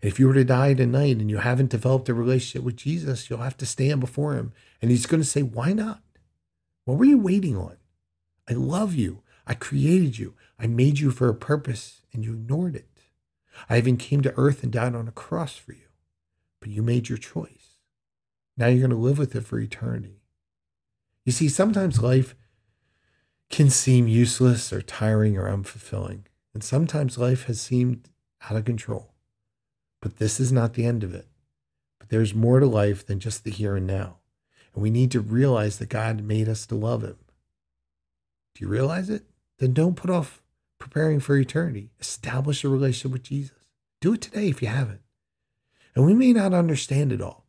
And 0.01 0.11
if 0.11 0.19
you 0.19 0.27
were 0.27 0.33
to 0.33 0.43
die 0.43 0.73
tonight 0.73 1.17
and 1.17 1.29
you 1.29 1.37
haven't 1.37 1.69
developed 1.69 2.09
a 2.09 2.15
relationship 2.15 2.65
with 2.65 2.77
Jesus, 2.77 3.29
you'll 3.29 3.39
have 3.39 3.57
to 3.57 3.65
stand 3.65 3.99
before 3.99 4.33
him 4.33 4.53
and 4.81 4.89
he's 4.89 5.05
going 5.05 5.21
to 5.21 5.27
say, 5.27 5.43
Why 5.43 5.71
not? 5.71 6.01
What 6.85 6.97
were 6.97 7.05
you 7.05 7.19
waiting 7.19 7.55
on? 7.55 7.77
I 8.49 8.53
love 8.53 8.95
you. 8.95 9.21
I 9.45 9.53
created 9.53 10.17
you. 10.17 10.33
I 10.59 10.65
made 10.65 10.97
you 10.97 11.11
for 11.11 11.29
a 11.29 11.35
purpose 11.35 12.01
and 12.11 12.25
you 12.25 12.33
ignored 12.33 12.75
it. 12.75 12.89
I 13.69 13.77
even 13.77 13.97
came 13.97 14.21
to 14.21 14.33
earth 14.35 14.63
and 14.63 14.71
died 14.71 14.95
on 14.95 15.07
a 15.07 15.11
cross 15.11 15.55
for 15.55 15.73
you, 15.73 15.89
but 16.59 16.69
you 16.69 16.81
made 16.81 17.07
your 17.07 17.19
choice. 17.19 17.77
Now 18.57 18.67
you're 18.67 18.79
going 18.79 18.89
to 18.89 18.95
live 18.95 19.19
with 19.19 19.35
it 19.35 19.45
for 19.45 19.59
eternity. 19.59 20.14
You 21.25 21.31
see, 21.31 21.49
sometimes 21.49 22.01
life 22.01 22.35
can 23.49 23.69
seem 23.69 24.07
useless 24.07 24.71
or 24.71 24.81
tiring 24.81 25.37
or 25.37 25.49
unfulfilling. 25.49 26.21
And 26.53 26.63
sometimes 26.63 27.17
life 27.17 27.45
has 27.45 27.59
seemed 27.59 28.09
out 28.49 28.55
of 28.55 28.65
control. 28.65 29.13
But 30.01 30.17
this 30.17 30.39
is 30.39 30.51
not 30.51 30.73
the 30.73 30.85
end 30.85 31.03
of 31.03 31.13
it. 31.13 31.27
But 31.99 32.09
there's 32.09 32.33
more 32.33 32.59
to 32.59 32.65
life 32.65 33.05
than 33.05 33.19
just 33.19 33.43
the 33.43 33.51
here 33.51 33.75
and 33.75 33.87
now. 33.87 34.17
And 34.73 34.83
we 34.83 34.89
need 34.89 35.11
to 35.11 35.19
realize 35.19 35.79
that 35.79 35.89
God 35.89 36.21
made 36.23 36.47
us 36.47 36.65
to 36.67 36.75
love 36.75 37.03
Him. 37.03 37.17
Do 38.53 38.63
you 38.63 38.67
realize 38.67 39.09
it? 39.09 39.23
Then 39.57 39.73
don't 39.73 39.95
put 39.95 40.09
off 40.09 40.41
preparing 40.79 41.19
for 41.19 41.35
eternity. 41.37 41.89
Establish 41.99 42.63
a 42.63 42.69
relationship 42.69 43.11
with 43.11 43.23
Jesus. 43.23 43.57
Do 44.01 44.13
it 44.13 44.21
today 44.21 44.49
if 44.49 44.61
you 44.61 44.67
haven't. 44.67 45.01
And 45.95 46.05
we 46.05 46.13
may 46.13 46.33
not 46.33 46.53
understand 46.53 47.11
it 47.11 47.21
all, 47.21 47.44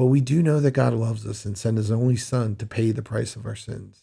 but 0.00 0.06
we 0.06 0.22
do 0.22 0.42
know 0.42 0.60
that 0.60 0.70
God 0.70 0.94
loves 0.94 1.26
us 1.26 1.44
and 1.44 1.58
sent 1.58 1.76
his 1.76 1.90
only 1.90 2.16
son 2.16 2.56
to 2.56 2.64
pay 2.64 2.90
the 2.90 3.02
price 3.02 3.36
of 3.36 3.44
our 3.44 3.54
sins, 3.54 4.02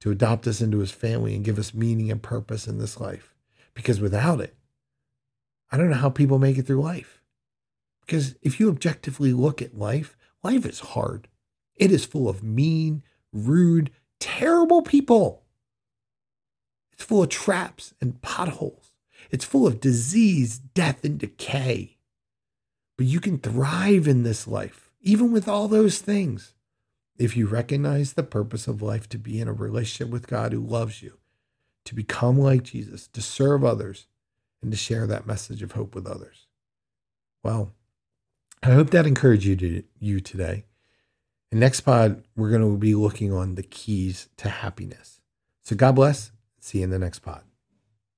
to 0.00 0.10
adopt 0.10 0.46
us 0.46 0.62
into 0.62 0.78
his 0.78 0.92
family 0.92 1.34
and 1.34 1.44
give 1.44 1.58
us 1.58 1.74
meaning 1.74 2.10
and 2.10 2.22
purpose 2.22 2.66
in 2.66 2.78
this 2.78 2.98
life. 2.98 3.34
Because 3.74 4.00
without 4.00 4.40
it, 4.40 4.56
I 5.70 5.76
don't 5.76 5.90
know 5.90 5.96
how 5.98 6.08
people 6.08 6.38
make 6.38 6.56
it 6.56 6.66
through 6.66 6.80
life. 6.80 7.20
Because 8.00 8.36
if 8.40 8.58
you 8.58 8.70
objectively 8.70 9.34
look 9.34 9.60
at 9.60 9.76
life, 9.76 10.16
life 10.42 10.64
is 10.64 10.80
hard. 10.80 11.28
It 11.76 11.92
is 11.92 12.06
full 12.06 12.26
of 12.26 12.42
mean, 12.42 13.02
rude, 13.30 13.90
terrible 14.20 14.80
people. 14.80 15.42
It's 16.94 17.04
full 17.04 17.24
of 17.24 17.28
traps 17.28 17.92
and 18.00 18.22
potholes. 18.22 18.92
It's 19.30 19.44
full 19.44 19.66
of 19.66 19.80
disease, 19.80 20.58
death, 20.58 21.04
and 21.04 21.18
decay. 21.18 21.98
But 22.96 23.04
you 23.04 23.20
can 23.20 23.36
thrive 23.36 24.08
in 24.08 24.22
this 24.22 24.48
life, 24.48 24.89
even 25.00 25.32
with 25.32 25.48
all 25.48 25.68
those 25.68 25.98
things, 25.98 26.54
if 27.18 27.36
you 27.36 27.46
recognize 27.46 28.12
the 28.12 28.22
purpose 28.22 28.66
of 28.66 28.82
life 28.82 29.08
to 29.10 29.18
be 29.18 29.40
in 29.40 29.48
a 29.48 29.52
relationship 29.52 30.10
with 30.10 30.26
God 30.26 30.52
who 30.52 30.60
loves 30.60 31.02
you, 31.02 31.18
to 31.84 31.94
become 31.94 32.38
like 32.38 32.62
Jesus, 32.62 33.08
to 33.08 33.22
serve 33.22 33.64
others, 33.64 34.06
and 34.62 34.70
to 34.70 34.76
share 34.76 35.06
that 35.06 35.26
message 35.26 35.62
of 35.62 35.72
hope 35.72 35.94
with 35.94 36.06
others. 36.06 36.46
Well, 37.42 37.72
I 38.62 38.72
hope 38.72 38.90
that 38.90 39.06
encouraged 39.06 39.44
you, 39.44 39.56
to, 39.56 39.82
you 39.98 40.20
today. 40.20 40.64
In 41.50 41.58
next 41.58 41.80
pod, 41.80 42.22
we're 42.36 42.50
going 42.50 42.62
to 42.62 42.76
be 42.76 42.94
looking 42.94 43.32
on 43.32 43.54
the 43.54 43.62
keys 43.62 44.28
to 44.36 44.48
happiness. 44.48 45.20
So 45.62 45.74
God 45.74 45.96
bless. 45.96 46.32
See 46.60 46.78
you 46.78 46.84
in 46.84 46.90
the 46.90 46.98
next 46.98 47.20
pod. 47.20 47.49